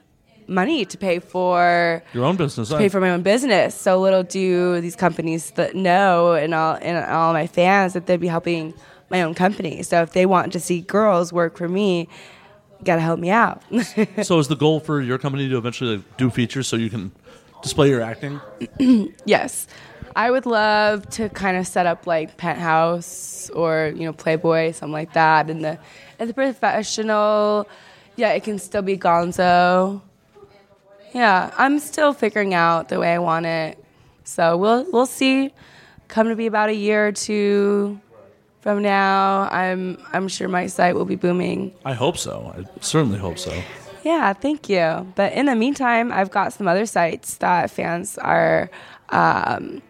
money 0.47 0.85
to 0.85 0.97
pay 0.97 1.19
for 1.19 2.03
Your 2.13 2.25
own 2.25 2.35
business. 2.35 2.73
pay 2.73 2.89
for 2.89 2.99
my 2.99 3.11
own 3.11 3.21
business. 3.21 3.75
So 3.75 4.01
little 4.01 4.23
do 4.23 4.81
these 4.81 4.95
companies 4.95 5.51
that 5.51 5.75
know 5.75 6.33
and 6.33 6.53
all 6.55 6.77
and 6.81 7.05
all 7.05 7.31
my 7.33 7.45
fans 7.45 7.93
that 7.93 8.07
they'd 8.07 8.19
be 8.19 8.27
helping 8.27 8.73
my 9.13 9.21
own 9.21 9.35
company. 9.35 9.83
So 9.83 10.01
if 10.01 10.11
they 10.11 10.25
want 10.25 10.51
to 10.53 10.59
see 10.59 10.81
girls 10.81 11.31
work 11.31 11.55
for 11.55 11.69
me, 11.69 12.09
you 12.79 12.85
gotta 12.85 12.99
help 12.99 13.19
me 13.19 13.29
out. 13.29 13.61
so 14.23 14.39
is 14.39 14.47
the 14.47 14.57
goal 14.57 14.79
for 14.79 14.99
your 14.99 15.19
company 15.19 15.47
to 15.47 15.57
eventually 15.57 15.97
like, 15.97 16.17
do 16.17 16.29
features 16.29 16.67
so 16.67 16.75
you 16.75 16.89
can 16.89 17.11
display 17.61 17.89
your 17.89 18.01
acting? 18.01 18.41
yes. 19.25 19.67
I 20.15 20.29
would 20.29 20.45
love 20.45 21.07
to 21.11 21.29
kind 21.29 21.57
of 21.57 21.65
set 21.65 21.85
up 21.85 22.05
like 22.05 22.37
Penthouse 22.37 23.49
or 23.51 23.93
you 23.95 24.05
know 24.05 24.13
Playboy, 24.13 24.71
something 24.71 24.91
like 24.91 25.13
that. 25.13 25.49
And 25.49 25.63
the 25.63 25.79
and 26.19 26.29
the 26.29 26.33
professional, 26.33 27.67
yeah, 28.15 28.33
it 28.33 28.43
can 28.43 28.59
still 28.59 28.81
be 28.81 28.97
Gonzo. 28.97 30.01
Yeah, 31.13 31.51
I'm 31.57 31.79
still 31.79 32.13
figuring 32.13 32.53
out 32.53 32.89
the 32.89 32.99
way 32.99 33.13
I 33.13 33.19
want 33.19 33.45
it. 33.45 33.83
So 34.23 34.57
we'll 34.57 34.85
we'll 34.91 35.05
see. 35.05 35.53
Come 36.09 36.29
to 36.29 36.35
be 36.35 36.45
about 36.45 36.69
a 36.69 36.75
year 36.75 37.07
or 37.07 37.11
two 37.11 37.99
from 38.63 38.81
now. 38.81 39.49
I'm 39.51 39.97
I'm 40.13 40.29
sure 40.29 40.47
my 40.47 40.67
site 40.67 40.95
will 40.95 41.05
be 41.05 41.17
booming. 41.17 41.73
I 41.83 41.91
hope 41.93 42.17
so. 42.17 42.53
I 42.57 42.63
certainly 42.79 43.19
hope 43.19 43.37
so. 43.37 43.51
Yeah, 44.03 44.31
thank 44.31 44.69
you. 44.69 45.11
But 45.15 45.33
in 45.33 45.47
the 45.47 45.55
meantime, 45.55 46.13
I've 46.13 46.31
got 46.31 46.53
some 46.53 46.65
other 46.67 46.85
sites 46.85 47.35
that 47.37 47.69
fans 47.69 48.17
are 48.17 48.69
um, 49.09 49.81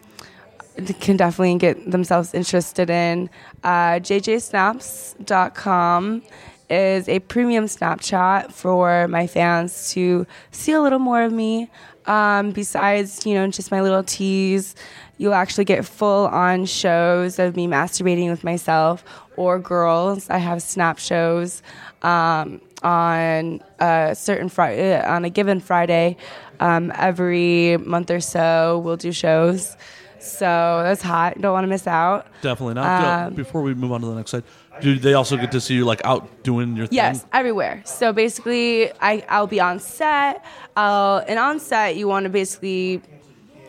can 1.00 1.18
definitely 1.18 1.56
get 1.60 1.92
themselves 1.92 2.34
interested 2.34 2.90
in. 2.90 3.30
Uh, 3.64 4.00
JJSnaps.com 4.00 6.24
is 6.70 7.08
a 7.08 7.20
premium 7.20 7.66
Snapchat 7.66 8.52
for 8.52 9.08
my 9.08 9.28
fans 9.28 9.94
to 9.94 10.26
see 10.50 10.72
a 10.72 10.82
little 10.82 10.98
more 10.98 11.22
of 11.22 11.32
me. 11.32 11.70
Um, 12.06 12.52
besides, 12.52 13.26
you 13.26 13.34
know, 13.36 13.48
just 13.48 13.72
my 13.72 13.82
little 13.82 14.04
tease, 14.04 14.76
you'll 15.24 15.34
actually 15.34 15.64
get 15.64 15.86
full 15.86 16.28
on 16.28 16.66
shows 16.66 17.40
of 17.40 17.56
me 17.56 17.66
masturbating 17.66 18.30
with 18.30 18.44
myself 18.44 19.06
or 19.38 19.58
girls. 19.58 20.30
I 20.30 20.38
have 20.38 20.62
snap 20.62 21.00
shows 21.00 21.64
um, 22.02 22.60
on 22.84 23.64
a 23.80 24.14
certain 24.16 24.50
Friday, 24.50 25.02
on 25.02 25.24
a 25.24 25.30
given 25.30 25.62
Friday. 25.62 26.18
Um, 26.60 26.92
every 26.96 27.78
month 27.78 28.12
or 28.12 28.20
so, 28.20 28.82
we'll 28.84 28.98
do 28.98 29.14
shows. 29.14 29.78
So 30.20 30.82
that's 30.84 31.02
hot. 31.02 31.40
Don't 31.40 31.54
want 31.54 31.64
to 31.64 31.70
miss 31.70 31.88
out. 31.88 32.28
Definitely 32.42 32.74
not. 32.74 33.28
Um, 33.28 33.34
Before 33.34 33.62
we 33.62 33.74
move 33.74 33.94
on 33.94 34.02
to 34.02 34.08
the 34.08 34.16
next 34.16 34.32
slide, 34.32 34.44
do 34.82 35.00
they 35.00 35.14
also 35.14 35.38
get 35.38 35.54
to 35.54 35.62
see 35.62 35.76
you 35.76 35.86
like 35.86 36.02
out 36.04 36.44
doing 36.44 36.76
your 36.76 36.88
thing? 36.88 36.98
Yes, 36.98 37.26
everywhere. 37.32 37.82
So 37.86 38.12
basically, 38.12 38.92
I 39.00 39.24
I'll 39.30 39.48
be 39.48 39.62
on 39.62 39.80
set. 39.80 40.44
I'll 40.76 41.24
and 41.30 41.40
on 41.40 41.62
set, 41.62 41.96
you 41.96 42.10
want 42.10 42.26
to 42.26 42.30
basically, 42.30 43.02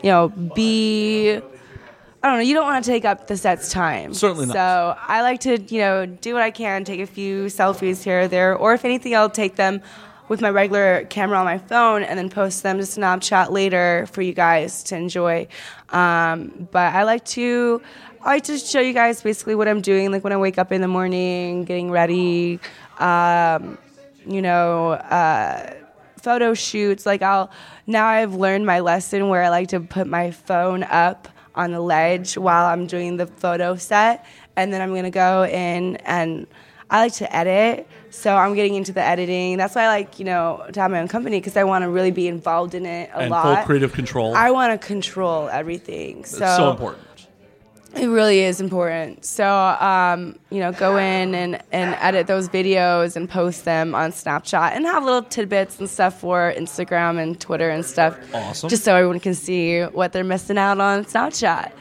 you 0.04 0.10
know, 0.10 0.28
be. 0.28 1.32
I 2.22 2.28
don't 2.28 2.36
know. 2.38 2.44
You 2.44 2.54
don't 2.54 2.66
want 2.66 2.84
to 2.84 2.90
take 2.90 3.06
up 3.06 3.26
the 3.26 3.38
set's 3.38 3.70
time. 3.70 4.12
Certainly 4.12 4.46
not. 4.46 4.52
So 4.52 4.96
I 4.98 5.22
like 5.22 5.40
to, 5.40 5.58
you 5.58 5.80
know, 5.80 6.04
do 6.04 6.34
what 6.34 6.42
I 6.42 6.50
can, 6.50 6.84
take 6.84 7.00
a 7.00 7.06
few 7.06 7.46
selfies 7.46 8.02
here 8.02 8.22
or 8.22 8.28
there, 8.28 8.54
or 8.54 8.74
if 8.74 8.84
anything, 8.84 9.16
I'll 9.16 9.30
take 9.30 9.56
them 9.56 9.80
with 10.28 10.42
my 10.42 10.50
regular 10.50 11.04
camera 11.06 11.38
on 11.38 11.46
my 11.46 11.56
phone 11.56 12.02
and 12.02 12.18
then 12.18 12.28
post 12.28 12.62
them 12.62 12.76
to 12.78 12.84
Snapchat 12.84 13.50
later 13.50 14.06
for 14.12 14.20
you 14.20 14.34
guys 14.34 14.82
to 14.84 14.96
enjoy. 14.96 15.48
Um, 15.90 16.68
but 16.70 16.94
I 16.94 17.04
like 17.04 17.24
to, 17.26 17.80
I 18.22 18.34
like 18.34 18.44
to 18.44 18.58
show 18.58 18.80
you 18.80 18.92
guys 18.92 19.22
basically 19.22 19.54
what 19.54 19.68
I'm 19.68 19.80
doing, 19.80 20.12
like 20.12 20.24
when 20.24 20.34
I 20.34 20.38
wake 20.38 20.58
up 20.58 20.70
in 20.70 20.82
the 20.82 20.88
morning, 20.88 21.64
getting 21.64 21.90
ready. 21.90 22.58
Um, 22.98 23.78
you 24.26 24.42
know, 24.42 24.92
uh, 24.92 25.74
photo 26.24 26.54
shoots. 26.54 27.06
Like 27.06 27.22
I'll 27.22 27.50
now 27.86 28.06
I've 28.06 28.34
learned 28.34 28.66
my 28.66 28.80
lesson 28.80 29.28
where 29.28 29.42
I 29.42 29.50
like 29.50 29.68
to 29.68 29.80
put 29.80 30.06
my 30.06 30.30
phone 30.32 30.82
up 30.82 31.28
on 31.54 31.70
the 31.70 31.80
ledge 31.80 32.36
while 32.36 32.66
I'm 32.66 32.86
doing 32.86 33.16
the 33.16 33.26
photo 33.26 33.76
set, 33.76 34.26
and 34.56 34.72
then 34.72 34.80
I'm 34.80 34.94
gonna 34.94 35.10
go 35.10 35.44
in 35.44 35.96
and 35.98 36.46
I 36.90 37.02
like 37.04 37.14
to 37.14 37.36
edit. 37.36 37.88
So 38.10 38.34
I'm 38.34 38.54
getting 38.54 38.74
into 38.74 38.92
the 38.92 39.02
editing. 39.02 39.56
That's 39.56 39.74
why 39.74 39.82
I 39.82 39.88
like 39.88 40.18
you 40.18 40.24
know 40.24 40.64
to 40.72 40.80
have 40.80 40.90
my 40.90 41.00
own 41.00 41.08
company 41.08 41.38
because 41.38 41.56
I 41.56 41.64
want 41.64 41.82
to 41.82 41.90
really 41.90 42.10
be 42.10 42.26
involved 42.26 42.74
in 42.74 42.86
it 42.86 43.10
a 43.12 43.18
and 43.18 43.30
lot. 43.30 43.56
full 43.56 43.66
creative 43.66 43.92
control. 43.92 44.34
I 44.34 44.50
want 44.50 44.80
to 44.80 44.86
control 44.86 45.48
everything. 45.48 46.24
So 46.24 46.44
it's 46.44 46.56
so 46.56 46.70
important. 46.70 47.02
It 47.96 48.08
really 48.08 48.40
is 48.40 48.60
important. 48.60 49.24
So, 49.24 49.46
um, 49.48 50.38
you 50.50 50.58
know, 50.58 50.72
go 50.72 50.96
in 50.96 51.34
and, 51.34 51.62
and 51.70 51.94
edit 52.00 52.26
those 52.26 52.48
videos 52.48 53.14
and 53.14 53.28
post 53.28 53.64
them 53.64 53.94
on 53.94 54.10
Snapchat 54.10 54.72
and 54.72 54.84
have 54.84 55.04
little 55.04 55.22
tidbits 55.22 55.78
and 55.78 55.88
stuff 55.88 56.18
for 56.18 56.52
Instagram 56.56 57.22
and 57.22 57.38
Twitter 57.40 57.70
and 57.70 57.84
stuff. 57.84 58.18
Awesome. 58.34 58.68
Just 58.68 58.84
so 58.84 58.96
everyone 58.96 59.20
can 59.20 59.34
see 59.34 59.82
what 59.82 60.12
they're 60.12 60.24
missing 60.24 60.58
out 60.58 60.80
on 60.80 61.04
Snapchat. 61.04 61.72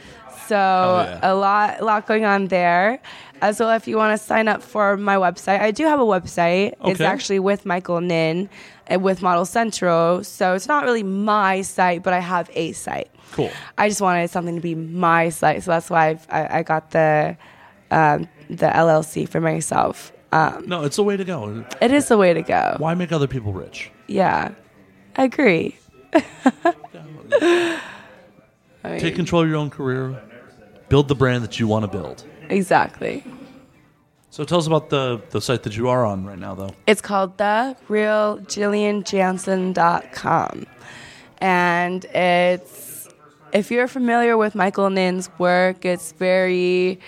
So 0.46 0.56
yeah. 0.56 1.20
a 1.22 1.34
lot, 1.34 1.80
a 1.80 1.84
lot 1.84 2.06
going 2.06 2.24
on 2.24 2.48
there. 2.48 3.00
As 3.42 3.60
well, 3.60 3.72
if 3.72 3.86
you 3.88 3.96
want 3.96 4.18
to 4.18 4.24
sign 4.24 4.48
up 4.48 4.62
for 4.62 4.96
my 4.96 5.16
website, 5.16 5.60
I 5.60 5.70
do 5.70 5.84
have 5.84 6.00
a 6.00 6.04
website. 6.04 6.74
It's 6.84 7.00
actually 7.00 7.40
with 7.40 7.66
Michael 7.66 8.00
Ninn 8.00 8.48
and 8.86 9.02
with 9.02 9.20
Model 9.20 9.44
Central. 9.44 10.24
So 10.24 10.54
it's 10.54 10.68
not 10.68 10.84
really 10.84 11.02
my 11.02 11.60
site, 11.60 12.02
but 12.02 12.14
I 12.14 12.20
have 12.20 12.48
a 12.54 12.72
site. 12.72 13.10
Cool. 13.32 13.50
I 13.78 13.88
just 13.88 14.00
wanted 14.00 14.28
something 14.30 14.54
to 14.54 14.60
be 14.60 14.74
my 14.74 15.28
site, 15.30 15.62
so 15.62 15.70
that's 15.72 15.90
why 15.90 16.08
I've, 16.10 16.26
I, 16.30 16.58
I 16.58 16.62
got 16.62 16.90
the 16.92 17.36
um, 17.90 18.28
the 18.48 18.66
LLC 18.66 19.28
for 19.28 19.40
myself. 19.40 20.12
Um, 20.32 20.64
No, 20.68 20.82
it's 20.84 20.96
the 20.96 21.02
way 21.04 21.16
to 21.16 21.24
go. 21.24 21.64
it 21.80 21.90
is 21.92 22.08
the 22.08 22.18
way 22.18 22.34
to 22.34 22.42
go. 22.42 22.74
Why 22.78 22.94
make 22.94 23.12
other 23.12 23.26
people 23.28 23.52
rich? 23.52 23.90
Yeah, 24.08 24.52
I 25.16 25.24
agree. 25.24 25.76
I 26.12 26.22
mean, 28.84 29.00
Take 29.00 29.14
control 29.16 29.42
of 29.42 29.48
your 29.48 29.56
own 29.58 29.70
career. 29.70 30.20
Build 30.88 31.08
the 31.08 31.14
brand 31.14 31.42
that 31.44 31.58
you 31.58 31.66
want 31.66 31.84
to 31.84 31.88
build. 31.90 32.24
exactly. 32.50 33.24
So 34.30 34.44
tell 34.44 34.58
us 34.58 34.66
about 34.66 34.90
the, 34.90 35.22
the 35.30 35.40
site 35.40 35.62
that 35.62 35.76
you 35.76 35.88
are 35.88 36.04
on 36.04 36.24
right 36.26 36.38
now, 36.38 36.54
though. 36.56 36.74
It's 36.88 37.00
called 37.00 37.38
the 37.38 37.76
realjillianjanson.com. 37.88 40.66
And 41.38 42.04
it's, 42.06 42.93
if 43.54 43.70
you're 43.70 43.88
familiar 43.88 44.36
with 44.36 44.54
Michael 44.54 44.90
Ninn's 44.90 45.30
work, 45.38 45.84
it's 45.84 46.12
very 46.12 46.98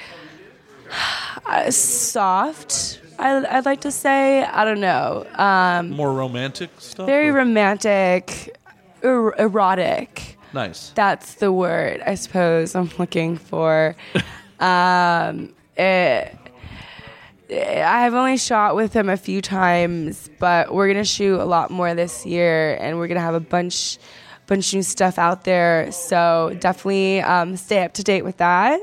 uh, 1.47 1.71
soft, 1.71 3.01
I, 3.19 3.45
I'd 3.59 3.67
like 3.67 3.81
to 3.83 3.91
say. 3.91 4.45
I 4.45 4.65
don't 4.65 4.81
know. 4.81 5.27
Um, 5.35 5.91
More 5.91 6.13
romantic 6.13 6.71
stuff? 6.79 7.07
very 7.07 7.29
or- 7.31 7.35
romantic, 7.35 8.57
er- 9.05 9.35
erotic. 9.39 10.39
Nice. 10.55 10.91
That's 10.95 11.35
the 11.35 11.53
word 11.53 12.01
I 12.07 12.15
suppose 12.15 12.75
I'm 12.75 12.91
looking 12.99 13.37
for. 13.37 13.97
um, 14.61 15.53
it, 15.77 16.35
I've 17.51 18.15
only 18.15 18.39
shot 18.39 18.75
with 18.77 18.93
him 18.93 19.09
a 19.09 19.17
few 19.17 19.43
times, 19.43 20.31
but 20.39 20.73
we're 20.75 20.89
gonna 20.89 21.05
shoot 21.05 21.39
a 21.41 21.45
lot 21.45 21.71
more 21.71 21.95
this 21.95 22.25
year, 22.25 22.77
and 22.81 22.99
we're 22.99 23.07
gonna 23.09 23.21
have 23.21 23.35
a 23.35 23.41
bunch, 23.41 23.99
bunch 24.47 24.69
of 24.73 24.75
new 24.77 24.83
stuff 24.83 25.19
out 25.19 25.45
there. 25.45 25.91
So 25.93 26.57
definitely 26.61 27.21
um, 27.21 27.57
stay 27.57 27.85
up 27.85 27.93
to 27.95 28.03
date 28.03 28.23
with 28.23 28.37
that. 28.39 28.81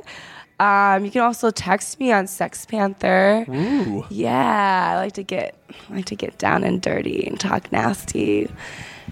Um, 0.59 1.03
you 1.03 1.11
can 1.11 1.21
also 1.21 1.49
text 1.51 1.99
me 1.99 2.11
on 2.11 2.27
Sex 2.27 2.65
Panther. 2.65 3.45
Ooh. 3.49 4.05
Yeah, 4.09 4.91
I 4.93 4.95
like 4.97 5.13
to 5.13 5.23
get 5.23 5.55
I 5.89 5.95
like 5.95 6.05
to 6.05 6.15
get 6.15 6.37
down 6.37 6.63
and 6.63 6.81
dirty 6.81 7.25
and 7.27 7.39
talk 7.39 7.71
nasty. 7.71 8.49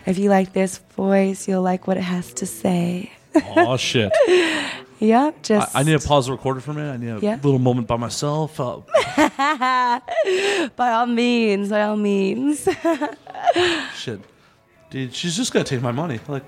If 0.05 0.17
you 0.17 0.29
like 0.29 0.53
this 0.53 0.77
voice, 0.95 1.47
you'll 1.47 1.61
like 1.63 1.87
what 1.87 1.97
it 1.97 2.01
has 2.03 2.33
to 2.35 2.45
say. 2.45 3.11
Oh, 3.55 3.77
shit. 3.77 4.11
Yep, 5.01 5.33
I, 5.35 5.41
just 5.41 5.75
I 5.77 5.81
need 5.81 5.99
to 5.99 6.07
pause 6.07 6.27
the 6.27 6.31
recorder 6.31 6.59
for 6.59 6.69
a 6.69 6.73
minute. 6.75 6.91
I 6.93 6.97
need 6.97 7.09
a 7.09 7.19
Yeah. 7.25 7.35
little 7.41 7.57
moment 7.57 7.87
by 7.87 7.97
myself. 7.97 8.59
Uh, 8.59 8.81
by 10.75 10.91
all 10.91 11.07
means, 11.07 11.69
by 11.69 11.81
all 11.81 11.97
means. 11.97 12.69
shit. 13.95 14.21
Dude, 14.91 15.15
she's 15.15 15.35
just 15.37 15.53
going 15.53 15.65
to 15.65 15.69
take 15.75 15.81
my 15.81 15.91
money. 15.93 16.19
Like, 16.27 16.43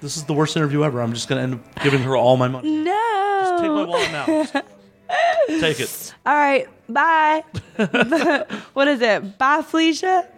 this 0.00 0.16
is 0.16 0.24
the 0.24 0.32
worst 0.32 0.56
interview 0.56 0.84
ever. 0.84 1.02
I'm 1.02 1.12
just 1.12 1.28
going 1.28 1.38
to 1.38 1.42
end 1.42 1.54
up 1.54 1.82
giving 1.82 2.00
her 2.02 2.16
all 2.16 2.36
my 2.36 2.48
money. 2.48 2.70
no. 2.70 3.58
Take 3.60 3.70
my 3.70 3.84
wallet 3.84 4.12
now. 4.12 4.26
Just 4.26 4.52
Take 5.60 5.80
it. 5.80 6.14
All 6.24 6.34
right, 6.34 6.68
bye. 6.88 7.42
what 8.74 8.86
is 8.88 9.00
it? 9.00 9.36
Bye, 9.38 9.62
Felicia. 9.62 10.28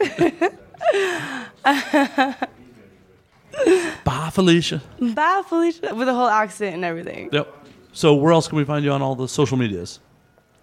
Bye, 4.04 4.30
Felicia. 4.32 4.80
bye, 5.00 5.42
Felicia. 5.46 5.94
With 5.94 6.08
a 6.08 6.14
whole 6.14 6.28
accent 6.28 6.74
and 6.74 6.84
everything. 6.84 7.28
Yep. 7.32 7.56
So 7.92 8.14
where 8.14 8.32
else 8.32 8.48
can 8.48 8.56
we 8.56 8.64
find 8.64 8.84
you 8.84 8.92
on 8.92 9.02
all 9.02 9.14
the 9.16 9.28
social 9.28 9.56
medias? 9.56 10.00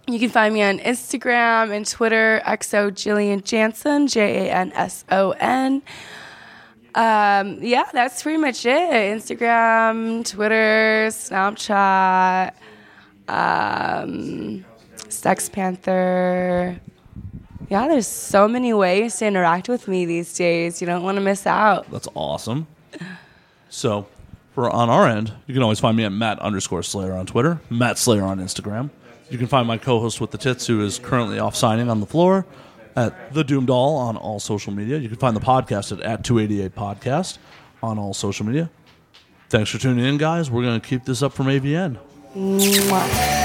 You 0.06 0.18
can 0.18 0.30
find 0.30 0.54
me 0.54 0.62
on 0.62 0.78
Instagram 0.78 1.70
and 1.70 1.86
Twitter, 1.86 2.40
XO 2.46 2.90
Jillian 2.90 3.44
Janson, 3.44 4.06
J 4.06 4.48
A 4.48 4.52
N 4.52 4.72
S 4.74 5.04
O 5.10 5.32
N. 5.32 5.82
Um, 6.94 7.58
yeah, 7.62 7.84
that's 7.92 8.22
pretty 8.22 8.38
much 8.38 8.64
it. 8.66 8.90
Instagram, 8.90 10.28
Twitter, 10.28 11.08
Snapchat, 11.10 12.52
um, 13.28 14.64
Sex 15.08 15.48
Panther. 15.48 16.80
Yeah, 17.68 17.86
there's 17.86 18.06
so 18.06 18.48
many 18.48 18.72
ways 18.72 19.16
to 19.18 19.26
interact 19.26 19.68
with 19.68 19.88
me 19.88 20.06
these 20.06 20.32
days. 20.34 20.80
You 20.80 20.86
don't 20.86 21.02
want 21.02 21.16
to 21.16 21.20
miss 21.20 21.46
out. 21.46 21.90
That's 21.90 22.08
awesome. 22.14 22.66
So, 23.68 24.06
for 24.54 24.70
on 24.70 24.88
our 24.88 25.06
end, 25.06 25.32
you 25.46 25.52
can 25.54 25.62
always 25.62 25.78
find 25.78 25.96
me 25.96 26.04
at 26.04 26.12
Matt 26.12 26.38
underscore 26.40 26.82
Slayer 26.82 27.12
on 27.12 27.26
Twitter, 27.26 27.60
Matt 27.68 27.98
Slayer 27.98 28.24
on 28.24 28.38
Instagram. 28.38 28.88
You 29.30 29.36
can 29.36 29.46
find 29.46 29.68
my 29.68 29.76
co-host 29.76 30.20
with 30.20 30.30
the 30.30 30.38
tits, 30.38 30.66
who 30.66 30.82
is 30.82 30.98
currently 30.98 31.38
off 31.38 31.54
signing 31.54 31.90
on 31.90 32.00
the 32.00 32.06
floor, 32.06 32.46
at 32.98 33.32
the 33.32 33.44
Doomed 33.44 33.68
Doll 33.68 33.96
on 33.96 34.16
all 34.16 34.40
social 34.40 34.72
media. 34.72 34.98
You 34.98 35.08
can 35.08 35.18
find 35.18 35.36
the 35.36 35.40
podcast 35.40 35.92
at, 35.92 36.00
at 36.00 36.24
288 36.24 36.74
Podcast 36.74 37.38
on 37.82 37.98
all 37.98 38.14
social 38.14 38.44
media. 38.44 38.70
Thanks 39.48 39.70
for 39.70 39.78
tuning 39.78 40.04
in, 40.04 40.18
guys. 40.18 40.50
We're 40.50 40.62
going 40.62 40.80
to 40.80 40.86
keep 40.86 41.04
this 41.04 41.22
up 41.22 41.32
from 41.32 41.46
AVN. 41.46 41.98
Mwah. 42.34 43.37